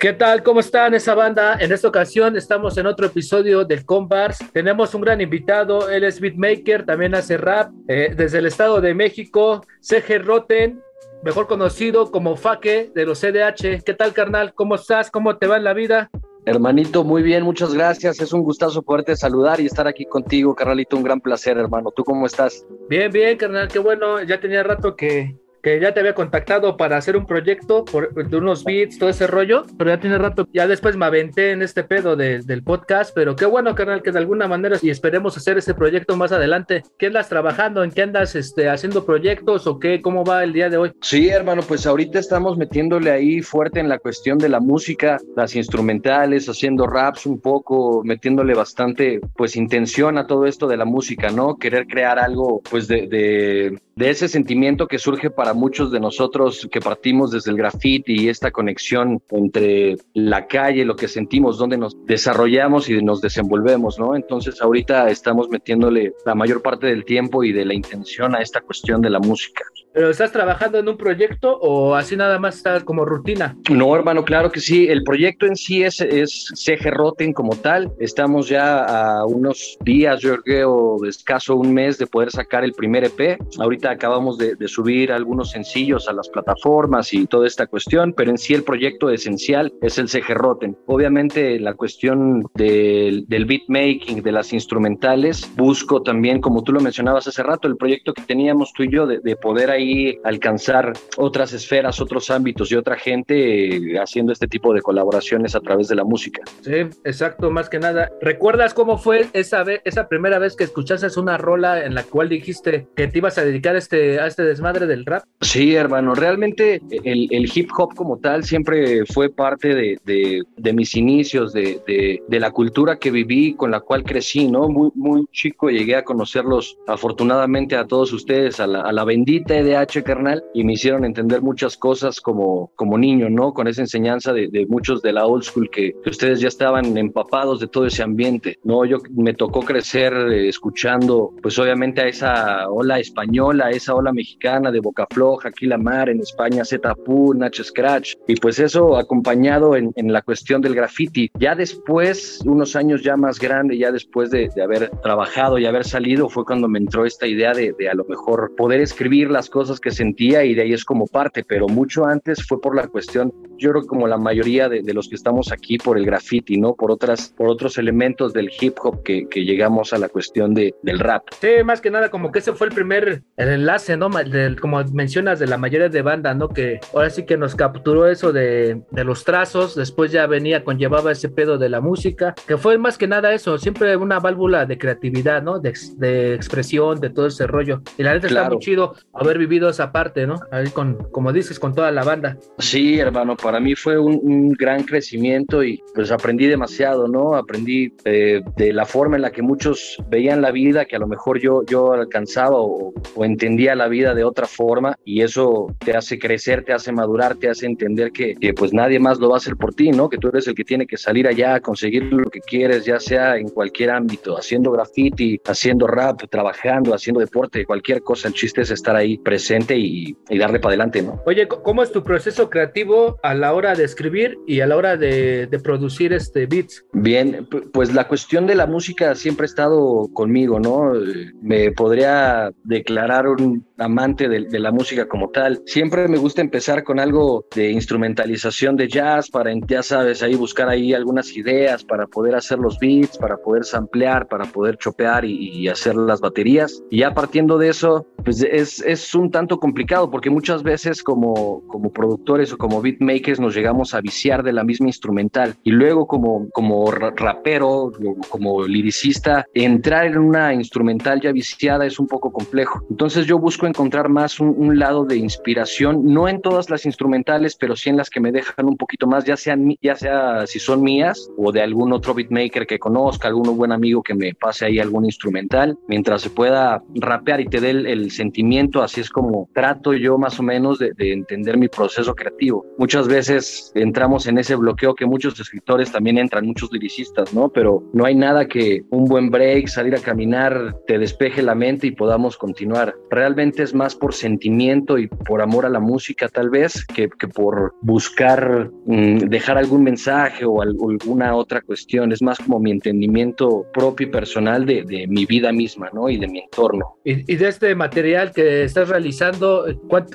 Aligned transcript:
¿Qué 0.00 0.14
tal? 0.14 0.42
¿Cómo 0.42 0.60
están 0.60 0.94
esa 0.94 1.14
banda? 1.14 1.58
En 1.60 1.72
esta 1.72 1.86
ocasión 1.86 2.34
estamos 2.34 2.78
en 2.78 2.86
otro 2.86 3.04
episodio 3.04 3.66
del 3.66 3.84
Combars. 3.84 4.38
Tenemos 4.50 4.94
un 4.94 5.02
gran 5.02 5.20
invitado, 5.20 5.90
él 5.90 6.04
es 6.04 6.20
beatmaker, 6.20 6.86
también 6.86 7.14
hace 7.14 7.36
rap 7.36 7.70
eh, 7.86 8.14
desde 8.16 8.38
el 8.38 8.46
Estado 8.46 8.80
de 8.80 8.94
México, 8.94 9.62
CG 9.80 10.24
Roten, 10.24 10.80
mejor 11.22 11.46
conocido 11.46 12.10
como 12.10 12.34
Faque 12.36 12.90
de 12.94 13.04
los 13.04 13.20
CDH. 13.20 13.84
¿Qué 13.84 13.92
tal, 13.92 14.14
carnal? 14.14 14.54
¿Cómo 14.54 14.76
estás? 14.76 15.10
¿Cómo 15.10 15.36
te 15.36 15.46
va 15.46 15.58
en 15.58 15.64
la 15.64 15.74
vida? 15.74 16.10
Hermanito, 16.46 17.04
muy 17.04 17.22
bien, 17.22 17.42
muchas 17.42 17.74
gracias. 17.74 18.20
Es 18.20 18.32
un 18.32 18.42
gustazo 18.42 18.80
poderte 18.80 19.16
saludar 19.16 19.60
y 19.60 19.66
estar 19.66 19.86
aquí 19.86 20.06
contigo, 20.06 20.54
carnalito. 20.54 20.96
Un 20.96 21.02
gran 21.02 21.20
placer, 21.20 21.58
hermano. 21.58 21.90
¿Tú 21.90 22.04
cómo 22.04 22.24
estás? 22.24 22.66
Bien, 22.88 23.12
bien, 23.12 23.36
carnal. 23.36 23.68
Qué 23.68 23.78
bueno. 23.78 24.22
Ya 24.22 24.40
tenía 24.40 24.62
rato 24.62 24.96
que, 24.96 25.36
que 25.62 25.80
ya 25.80 25.92
te 25.92 26.00
había 26.00 26.14
contactado 26.14 26.76
para 26.76 26.96
hacer 26.96 27.16
un 27.16 27.26
proyecto 27.26 27.84
por, 27.84 28.12
de 28.14 28.36
unos 28.36 28.64
beats, 28.64 28.98
todo 28.98 29.10
ese 29.10 29.26
rollo, 29.26 29.64
pero 29.76 29.90
ya 29.90 30.00
tiene 30.00 30.18
rato, 30.18 30.46
ya 30.52 30.66
después 30.66 30.96
me 30.96 31.06
aventé 31.06 31.52
en 31.52 31.62
este 31.62 31.84
pedo 31.84 32.16
del 32.16 32.62
podcast, 32.62 33.12
pero 33.14 33.36
qué 33.36 33.46
bueno, 33.46 33.74
carnal, 33.74 34.02
que 34.02 34.12
de 34.12 34.18
alguna 34.18 34.48
manera, 34.48 34.76
y 34.80 34.90
esperemos 34.90 35.36
hacer 35.36 35.58
ese 35.58 35.74
proyecto 35.74 36.16
más 36.16 36.32
adelante. 36.32 36.82
¿Qué 36.98 37.06
andas 37.06 37.28
trabajando? 37.28 37.84
¿En 37.84 37.90
qué 37.90 38.02
andas 38.02 38.34
este, 38.34 38.68
haciendo 38.68 39.04
proyectos 39.04 39.66
o 39.66 39.78
qué? 39.78 40.00
¿Cómo 40.02 40.24
va 40.24 40.44
el 40.44 40.52
día 40.52 40.68
de 40.68 40.76
hoy? 40.76 40.92
Sí, 41.00 41.28
hermano, 41.28 41.62
pues 41.62 41.86
ahorita 41.86 42.18
estamos 42.18 42.56
metiéndole 42.56 43.10
ahí 43.10 43.42
fuerte 43.42 43.80
en 43.80 43.88
la 43.88 43.98
cuestión 43.98 44.38
de 44.38 44.48
la 44.48 44.60
música, 44.60 45.18
las 45.36 45.54
instrumentales, 45.56 46.48
haciendo 46.48 46.86
raps 46.86 47.26
un 47.26 47.40
poco, 47.40 48.02
metiéndole 48.04 48.54
bastante, 48.54 49.20
pues, 49.36 49.56
intención 49.56 50.18
a 50.18 50.26
todo 50.26 50.46
esto 50.46 50.66
de 50.66 50.76
la 50.76 50.84
música, 50.84 51.30
¿no? 51.30 51.56
Querer 51.56 51.86
crear 51.86 52.18
algo, 52.18 52.60
pues, 52.70 52.88
de, 52.88 53.06
de, 53.06 53.78
de 54.00 54.08
ese 54.08 54.28
sentimiento 54.28 54.86
que 54.86 54.98
surge 54.98 55.28
para 55.28 55.52
muchos 55.52 55.92
de 55.92 56.00
nosotros 56.00 56.66
que 56.72 56.80
partimos 56.80 57.32
desde 57.32 57.50
el 57.50 57.58
graffiti 57.58 58.22
y 58.22 58.28
esta 58.30 58.50
conexión 58.50 59.22
entre 59.28 59.98
la 60.14 60.46
calle, 60.46 60.86
lo 60.86 60.96
que 60.96 61.06
sentimos, 61.06 61.58
donde 61.58 61.76
nos 61.76 61.94
desarrollamos 62.06 62.88
y 62.88 63.02
nos 63.02 63.20
desenvolvemos, 63.20 63.98
¿no? 63.98 64.16
Entonces 64.16 64.62
ahorita 64.62 65.10
estamos 65.10 65.50
metiéndole 65.50 66.14
la 66.24 66.34
mayor 66.34 66.62
parte 66.62 66.86
del 66.86 67.04
tiempo 67.04 67.44
y 67.44 67.52
de 67.52 67.66
la 67.66 67.74
intención 67.74 68.34
a 68.34 68.40
esta 68.40 68.62
cuestión 68.62 69.02
de 69.02 69.10
la 69.10 69.18
música. 69.18 69.64
¿Pero 69.92 70.08
estás 70.08 70.30
trabajando 70.30 70.78
en 70.78 70.88
un 70.88 70.96
proyecto 70.96 71.58
o 71.60 71.94
así 71.96 72.16
nada 72.16 72.38
más 72.38 72.56
estás 72.56 72.84
como 72.84 73.04
rutina? 73.04 73.56
No, 73.68 73.94
hermano, 73.96 74.24
claro 74.24 74.50
que 74.50 74.60
sí. 74.60 74.86
El 74.86 75.02
proyecto 75.02 75.46
en 75.46 75.56
sí 75.56 75.82
es, 75.82 76.00
es 76.00 76.46
CG 76.54 76.90
Roten 76.90 77.32
como 77.32 77.56
tal. 77.56 77.92
Estamos 77.98 78.48
ya 78.48 78.84
a 78.84 79.26
unos 79.26 79.76
días, 79.84 80.20
yo 80.20 80.40
creo, 80.42 81.04
escaso 81.04 81.56
un 81.56 81.74
mes 81.74 81.98
de 81.98 82.06
poder 82.06 82.30
sacar 82.30 82.62
el 82.62 82.72
primer 82.72 83.04
EP. 83.04 83.38
Ahorita 83.58 83.89
acabamos 83.90 84.38
de, 84.38 84.54
de 84.54 84.68
subir 84.68 85.12
algunos 85.12 85.50
sencillos 85.50 86.08
a 86.08 86.12
las 86.12 86.28
plataformas 86.28 87.12
y 87.12 87.26
toda 87.26 87.46
esta 87.46 87.66
cuestión, 87.66 88.12
pero 88.16 88.30
en 88.30 88.38
sí 88.38 88.54
el 88.54 88.62
proyecto 88.62 89.10
esencial 89.10 89.72
es 89.82 89.98
el 89.98 90.08
CG 90.08 90.34
Roten. 90.34 90.76
Obviamente 90.86 91.58
la 91.58 91.74
cuestión 91.74 92.46
del, 92.54 93.26
del 93.28 93.44
beatmaking, 93.44 94.22
de 94.22 94.32
las 94.32 94.52
instrumentales, 94.52 95.50
busco 95.56 96.02
también, 96.02 96.40
como 96.40 96.62
tú 96.62 96.72
lo 96.72 96.80
mencionabas 96.80 97.26
hace 97.26 97.42
rato, 97.42 97.68
el 97.68 97.76
proyecto 97.76 98.14
que 98.14 98.22
teníamos 98.22 98.72
tú 98.72 98.84
y 98.84 98.92
yo 98.92 99.06
de, 99.06 99.18
de 99.18 99.36
poder 99.36 99.70
ahí 99.70 100.18
alcanzar 100.24 100.92
otras 101.16 101.52
esferas, 101.52 102.00
otros 102.00 102.30
ámbitos 102.30 102.70
y 102.72 102.76
otra 102.76 102.96
gente 102.96 103.94
eh, 103.94 103.98
haciendo 103.98 104.32
este 104.32 104.46
tipo 104.46 104.72
de 104.72 104.80
colaboraciones 104.80 105.54
a 105.54 105.60
través 105.60 105.88
de 105.88 105.96
la 105.96 106.04
música. 106.04 106.42
Sí, 106.62 106.76
exacto, 107.04 107.50
más 107.50 107.68
que 107.68 107.78
nada. 107.78 108.10
¿Recuerdas 108.20 108.74
cómo 108.74 108.98
fue 108.98 109.26
esa, 109.32 109.64
vez, 109.64 109.80
esa 109.84 110.08
primera 110.08 110.38
vez 110.38 110.56
que 110.56 110.64
escuchaste 110.64 111.00
una 111.18 111.38
rola 111.38 111.84
en 111.84 111.94
la 111.94 112.02
cual 112.02 112.28
dijiste 112.28 112.86
que 112.94 113.08
te 113.08 113.18
ibas 113.18 113.38
a 113.38 113.44
dedicar 113.44 113.69
este, 113.76 114.20
a 114.20 114.26
este 114.26 114.42
desmadre 114.42 114.86
del 114.86 115.04
rap? 115.06 115.24
Sí, 115.40 115.74
hermano, 115.74 116.14
realmente 116.14 116.80
el, 117.04 117.28
el 117.30 117.50
hip 117.54 117.70
hop 117.76 117.94
como 117.94 118.18
tal 118.18 118.44
siempre 118.44 119.04
fue 119.06 119.30
parte 119.30 119.74
de, 119.74 120.44
de, 120.56 120.72
mis 120.72 120.94
inicios, 120.94 121.52
de, 121.52 121.80
de, 121.86 122.40
la 122.40 122.50
cultura 122.50 122.96
que 122.96 123.10
viví, 123.10 123.54
con 123.54 123.70
la 123.70 123.80
cual 123.80 124.02
crecí, 124.02 124.48
¿no? 124.48 124.68
Muy, 124.68 124.90
muy 124.94 125.26
chico 125.32 125.68
llegué 125.68 125.96
a 125.96 126.04
conocerlos 126.04 126.78
afortunadamente 126.86 127.76
a 127.76 127.86
todos 127.86 128.12
ustedes, 128.12 128.60
a 128.60 128.66
la, 128.66 128.80
a 128.80 128.92
la 128.92 129.04
bendita 129.04 129.56
EDH, 129.56 130.02
carnal, 130.02 130.42
y 130.54 130.64
me 130.64 130.74
hicieron 130.74 131.04
entender 131.04 131.42
muchas 131.42 131.76
cosas 131.76 132.20
como, 132.20 132.72
como 132.76 132.96
niño, 132.96 133.28
¿no? 133.28 133.52
Con 133.52 133.68
esa 133.68 133.82
enseñanza 133.82 134.32
de, 134.32 134.66
muchos 134.68 135.02
de 135.02 135.12
la 135.12 135.26
old 135.26 135.42
school 135.42 135.68
que, 135.70 135.94
que, 136.02 136.10
ustedes 136.10 136.40
ya 136.40 136.48
estaban 136.48 136.96
empapados 136.96 137.60
de 137.60 137.68
todo 137.68 137.86
ese 137.86 138.02
ambiente, 138.02 138.58
¿no? 138.64 138.84
Yo 138.84 138.98
me 139.10 139.34
tocó 139.34 139.60
crecer 139.60 140.12
eh, 140.12 140.48
escuchando, 140.48 141.32
pues 141.42 141.58
obviamente 141.58 142.00
a 142.00 142.08
esa 142.08 142.68
ola 142.68 142.98
española, 142.98 143.59
a 143.60 143.70
esa 143.70 143.94
ola 143.94 144.12
mexicana 144.12 144.70
de 144.70 144.80
Boca 144.80 145.06
Floja, 145.10 145.48
aquí 145.48 145.66
la 145.66 145.78
mar, 145.78 146.08
en 146.08 146.20
España 146.20 146.64
Z-Pu, 146.64 147.34
Nach 147.34 147.54
Scratch, 147.54 148.14
y 148.26 148.36
pues 148.36 148.58
eso 148.58 148.96
acompañado 148.96 149.76
en, 149.76 149.92
en, 149.96 150.12
la 150.12 150.22
cuestión 150.22 150.60
del 150.60 150.74
graffiti. 150.74 151.30
Ya 151.38 151.54
después, 151.54 152.40
unos 152.44 152.76
años 152.76 153.02
ya 153.02 153.16
más 153.16 153.38
grande, 153.38 153.78
ya 153.78 153.92
después 153.92 154.30
de, 154.30 154.50
de 154.54 154.62
haber 154.62 154.90
trabajado 155.02 155.58
y 155.58 155.66
haber 155.66 155.84
salido, 155.84 156.28
fue 156.28 156.44
cuando 156.44 156.68
me 156.68 156.78
entró 156.78 157.04
esta 157.04 157.26
idea 157.26 157.52
de, 157.52 157.74
de 157.78 157.88
a 157.88 157.94
lo 157.94 158.04
mejor 158.04 158.54
poder 158.56 158.80
escribir 158.80 159.30
las 159.30 159.48
cosas 159.48 159.80
que 159.80 159.90
sentía 159.90 160.44
y 160.44 160.54
de 160.54 160.62
ahí 160.62 160.72
es 160.72 160.84
como 160.84 161.06
parte, 161.06 161.44
pero 161.44 161.68
mucho 161.68 162.06
antes 162.06 162.44
fue 162.46 162.60
por 162.60 162.74
la 162.74 162.86
cuestión, 162.88 163.32
yo 163.58 163.70
creo 163.70 163.82
que 163.82 163.88
como 163.88 164.06
la 164.06 164.18
mayoría 164.18 164.68
de, 164.68 164.82
de 164.82 164.94
los 164.94 165.08
que 165.08 165.14
estamos 165.14 165.52
aquí, 165.52 165.78
por 165.78 165.98
el 165.98 166.06
graffiti, 166.06 166.58
¿no? 166.58 166.74
Por, 166.74 166.90
otras, 166.90 167.34
por 167.36 167.48
otros 167.48 167.78
elementos 167.78 168.32
del 168.32 168.50
hip 168.60 168.76
hop 168.82 169.02
que, 169.02 169.28
que 169.28 169.44
llegamos 169.44 169.92
a 169.92 169.98
la 169.98 170.08
cuestión 170.08 170.54
de, 170.54 170.74
del 170.82 170.98
rap. 170.98 171.24
Sí, 171.40 171.62
más 171.64 171.80
que 171.80 171.90
nada, 171.90 172.10
como 172.10 172.32
que 172.32 172.40
ese 172.40 172.52
fue 172.52 172.68
el 172.68 172.74
primer 172.74 173.22
el 173.36 173.48
enlace, 173.50 173.96
¿no? 173.96 174.08
Del, 174.08 174.60
como 174.60 174.82
mencionas, 174.92 175.38
de 175.38 175.46
la 175.46 175.58
mayoría 175.58 175.88
de 175.88 176.02
banda, 176.02 176.34
¿no? 176.34 176.48
Que 176.48 176.80
ahora 176.94 177.10
sí 177.10 177.24
que 177.24 177.36
nos 177.36 177.54
capturó 177.54 178.06
eso 178.06 178.32
de, 178.32 178.82
de 178.90 179.04
los 179.04 179.24
trazos, 179.24 179.74
después 179.74 180.12
ya 180.12 180.26
venía, 180.26 180.64
conllevaba 180.64 181.12
ese 181.12 181.28
pedo 181.28 181.58
de 181.58 181.68
la 181.68 181.80
música, 181.80 182.34
que 182.46 182.56
fue 182.56 182.78
más 182.78 182.98
que 182.98 183.06
nada 183.06 183.32
eso, 183.32 183.58
siempre 183.58 183.96
una 183.96 184.18
válvula 184.20 184.66
de 184.66 184.78
creatividad, 184.78 185.42
¿no? 185.42 185.58
De, 185.58 185.72
de 185.96 186.34
expresión, 186.34 187.00
de 187.00 187.10
todo 187.10 187.26
ese 187.26 187.46
rollo. 187.46 187.82
Y 187.98 188.02
la 188.02 188.14
neta 188.14 188.28
claro. 188.28 188.44
está 188.44 188.54
muy 188.54 188.62
chido 188.62 188.94
haber 189.12 189.38
vivido 189.38 189.68
esa 189.68 189.92
parte, 189.92 190.26
¿no? 190.26 190.36
Ahí 190.50 190.68
con, 190.70 190.94
como 191.10 191.32
dices, 191.32 191.58
con 191.58 191.74
toda 191.74 191.90
la 191.90 192.04
banda. 192.04 192.36
Sí, 192.58 192.98
hermano, 192.98 193.36
para 193.36 193.60
mí 193.60 193.74
fue 193.74 193.98
un, 193.98 194.20
un 194.22 194.52
gran 194.52 194.84
crecimiento 194.84 195.62
y 195.62 195.82
pues 195.94 196.10
aprendí 196.10 196.46
demasiado, 196.46 197.08
¿no? 197.08 197.34
Aprendí 197.34 197.92
eh, 198.04 198.42
de 198.56 198.72
la 198.72 198.84
forma 198.84 199.16
en 199.16 199.22
la 199.22 199.30
que 199.30 199.42
muchos 199.42 199.96
veían 200.08 200.42
la 200.42 200.50
vida, 200.50 200.84
que 200.84 200.96
a 200.96 200.98
lo 200.98 201.06
mejor 201.06 201.40
yo, 201.40 201.64
yo 201.64 201.92
alcanzaba 201.92 202.56
o, 202.56 202.92
o 203.14 203.24
entendía 203.40 203.74
la 203.74 203.88
vida 203.88 204.14
de 204.14 204.22
otra 204.22 204.46
forma 204.46 204.98
y 205.02 205.22
eso 205.22 205.74
te 205.78 205.96
hace 205.96 206.18
crecer, 206.18 206.62
te 206.62 206.74
hace 206.74 206.92
madurar, 206.92 207.36
te 207.36 207.48
hace 207.48 207.64
entender 207.64 208.12
que, 208.12 208.34
que, 208.34 208.52
pues 208.52 208.74
nadie 208.74 208.98
más 208.98 209.18
lo 209.18 209.30
va 209.30 209.36
a 209.36 209.38
hacer 209.38 209.56
por 209.56 209.72
ti, 209.74 209.90
¿no? 209.92 210.10
Que 210.10 210.18
tú 210.18 210.28
eres 210.28 210.46
el 210.46 210.54
que 210.54 210.62
tiene 210.62 210.86
que 210.86 210.98
salir 210.98 211.26
allá 211.26 211.54
a 211.54 211.60
conseguir 211.60 212.02
lo 212.12 212.28
que 212.28 212.40
quieres, 212.40 212.84
ya 212.84 213.00
sea 213.00 213.38
en 213.38 213.48
cualquier 213.48 213.92
ámbito, 213.92 214.36
haciendo 214.36 214.72
graffiti, 214.72 215.40
haciendo 215.46 215.86
rap, 215.86 216.20
trabajando, 216.28 216.92
haciendo 216.92 217.20
deporte, 217.20 217.64
cualquier 217.64 218.02
cosa. 218.02 218.28
El 218.28 218.34
chiste 218.34 218.60
es 218.60 218.70
estar 218.70 218.94
ahí 218.94 219.16
presente 219.16 219.74
y, 219.74 220.14
y 220.28 220.38
darle 220.38 220.60
para 220.60 220.72
adelante, 220.72 221.00
¿no? 221.00 221.22
Oye, 221.24 221.48
¿cómo 221.48 221.82
es 221.82 221.92
tu 221.92 222.04
proceso 222.04 222.50
creativo 222.50 223.18
a 223.22 223.34
la 223.34 223.54
hora 223.54 223.74
de 223.74 223.84
escribir 223.84 224.38
y 224.46 224.60
a 224.60 224.66
la 224.66 224.76
hora 224.76 224.98
de, 224.98 225.46
de 225.46 225.58
producir 225.60 226.12
este 226.12 226.44
beats? 226.44 226.84
Bien, 226.92 227.48
pues 227.72 227.94
la 227.94 228.06
cuestión 228.06 228.46
de 228.46 228.54
la 228.54 228.66
música 228.66 229.14
siempre 229.14 229.44
ha 229.44 229.46
estado 229.46 230.10
conmigo, 230.12 230.60
¿no? 230.60 230.92
Me 231.40 231.72
podría 231.72 232.52
declarar 232.64 233.29
un 233.32 233.66
amante 233.78 234.28
de, 234.28 234.46
de, 234.46 234.58
la 234.58 234.72
música 234.72 235.06
como 235.06 235.30
tal. 235.30 235.62
Siempre 235.66 236.08
me 236.08 236.18
gusta 236.18 236.40
empezar 236.40 236.84
con 236.84 236.98
algo 236.98 237.44
de 237.54 237.70
instrumentalización 237.70 238.76
de 238.76 238.88
jazz 238.88 239.30
para, 239.30 239.52
ya 239.66 239.82
sabes, 239.82 240.22
ahí 240.22 240.34
buscar 240.34 240.68
ahí 240.68 240.94
algunas 240.94 241.36
ideas 241.36 241.84
para 241.84 242.06
poder 242.06 242.34
hacer 242.34 242.58
los 242.58 242.78
beats, 242.78 243.18
para 243.18 243.36
poder 243.36 243.64
samplear, 243.64 244.28
para 244.28 244.44
poder 244.44 244.76
chopear 244.76 245.24
y, 245.24 245.50
y 245.50 245.68
hacer 245.68 245.96
las 245.96 246.20
baterías. 246.20 246.82
Y 246.90 247.00
ya 247.00 247.14
partiendo 247.14 247.58
de 247.58 247.68
eso, 247.68 248.06
pues 248.24 248.42
es, 248.42 248.80
es 248.82 249.14
un 249.14 249.30
tanto 249.30 249.58
complicado 249.58 250.10
porque 250.10 250.30
muchas 250.30 250.62
veces 250.62 251.02
como, 251.02 251.62
como 251.66 251.92
productores 251.92 252.52
o 252.52 252.58
como 252.58 252.80
beatmakers 252.80 253.40
nos 253.40 253.54
llegamos 253.54 253.94
a 253.94 254.00
viciar 254.00 254.42
de 254.42 254.52
la 254.52 254.64
misma 254.64 254.88
instrumental 254.88 255.54
y 255.62 255.70
luego 255.70 256.06
como, 256.06 256.48
como 256.50 256.90
rapero, 256.90 257.92
como 258.28 258.66
liricista, 258.66 259.46
entrar 259.54 260.06
en 260.06 260.18
una 260.18 260.54
instrumental 260.54 261.20
ya 261.20 261.32
viciada 261.32 261.86
es 261.86 261.98
un 261.98 262.06
poco 262.06 262.32
complejo. 262.32 262.84
Entonces 262.90 263.19
yo 263.26 263.38
busco 263.38 263.66
encontrar 263.66 264.08
más 264.08 264.40
un, 264.40 264.54
un, 264.56 264.78
lado 264.78 265.04
de 265.04 265.16
inspiración, 265.16 266.04
no 266.04 266.28
en 266.28 266.40
todas 266.40 266.70
las 266.70 266.86
instrumentales, 266.86 267.56
pero 267.56 267.76
sí 267.76 267.90
en 267.90 267.96
las 267.96 268.10
que 268.10 268.20
me 268.20 268.32
dejan 268.32 268.66
un 268.66 268.76
poquito 268.76 269.06
más, 269.06 269.24
ya 269.24 269.36
sean, 269.36 269.74
ya 269.82 269.94
sea 269.96 270.46
si 270.46 270.58
son 270.58 270.82
mías 270.82 271.28
o 271.36 271.52
de 271.52 271.62
algún 271.62 271.92
otro 271.92 272.14
beatmaker 272.14 272.66
que 272.66 272.78
conozca, 272.78 273.28
algún 273.28 273.56
buen 273.56 273.72
amigo 273.72 274.02
que 274.02 274.14
me 274.14 274.34
pase 274.34 274.66
ahí 274.66 274.78
algún 274.78 275.04
instrumental, 275.04 275.78
mientras 275.88 276.22
se 276.22 276.30
pueda 276.30 276.82
rapear 276.94 277.40
y 277.40 277.46
te 277.46 277.60
dé 277.60 277.70
el, 277.70 277.86
el 277.86 278.10
sentimiento, 278.10 278.82
así 278.82 279.00
es 279.00 279.10
como 279.10 279.48
trato 279.54 279.92
yo 279.92 280.18
más 280.18 280.38
o 280.40 280.42
menos 280.42 280.78
de, 280.78 280.92
de 280.96 281.12
entender 281.12 281.56
mi 281.56 281.68
proceso 281.68 282.14
creativo. 282.14 282.64
Muchas 282.78 283.08
veces 283.08 283.72
entramos 283.74 284.26
en 284.26 284.38
ese 284.38 284.54
bloqueo 284.54 284.94
que 284.94 285.06
muchos 285.06 285.38
escritores 285.38 285.92
también 285.92 286.18
entran, 286.18 286.46
muchos 286.46 286.72
lyricistas, 286.72 287.34
¿no? 287.34 287.48
Pero 287.48 287.82
no 287.92 288.04
hay 288.04 288.14
nada 288.14 288.46
que 288.46 288.82
un 288.90 289.04
buen 289.04 289.30
break, 289.30 289.68
salir 289.68 289.94
a 289.94 290.00
caminar, 290.00 290.76
te 290.86 290.98
despeje 290.98 291.42
la 291.42 291.54
mente 291.54 291.86
y 291.86 291.92
podamos 291.92 292.36
continuar. 292.36 292.94
Realmente 293.10 293.62
es 293.62 293.74
más 293.74 293.94
por 293.94 294.14
sentimiento 294.14 294.98
y 294.98 295.08
por 295.08 295.42
amor 295.42 295.66
a 295.66 295.68
la 295.68 295.80
música 295.80 296.28
tal 296.28 296.50
vez 296.50 296.84
que, 296.84 297.08
que 297.08 297.28
por 297.28 297.74
buscar 297.82 298.70
mm, 298.86 299.28
dejar 299.28 299.58
algún 299.58 299.82
mensaje 299.82 300.44
o 300.44 300.62
alguna 300.62 301.34
otra 301.34 301.60
cuestión. 301.60 302.12
Es 302.12 302.22
más 302.22 302.38
como 302.38 302.60
mi 302.60 302.70
entendimiento 302.70 303.66
propio 303.72 304.06
y 304.06 304.10
personal 304.10 304.64
de, 304.66 304.84
de 304.84 305.06
mi 305.06 305.26
vida 305.26 305.52
misma, 305.52 305.90
¿no? 305.92 306.08
Y 306.08 306.18
de 306.18 306.28
mi 306.28 306.40
entorno. 306.40 306.96
Y, 307.04 307.32
y 307.32 307.36
de 307.36 307.48
este 307.48 307.74
material 307.74 308.32
que 308.32 308.64
estás 308.64 308.88
realizando, 308.88 309.64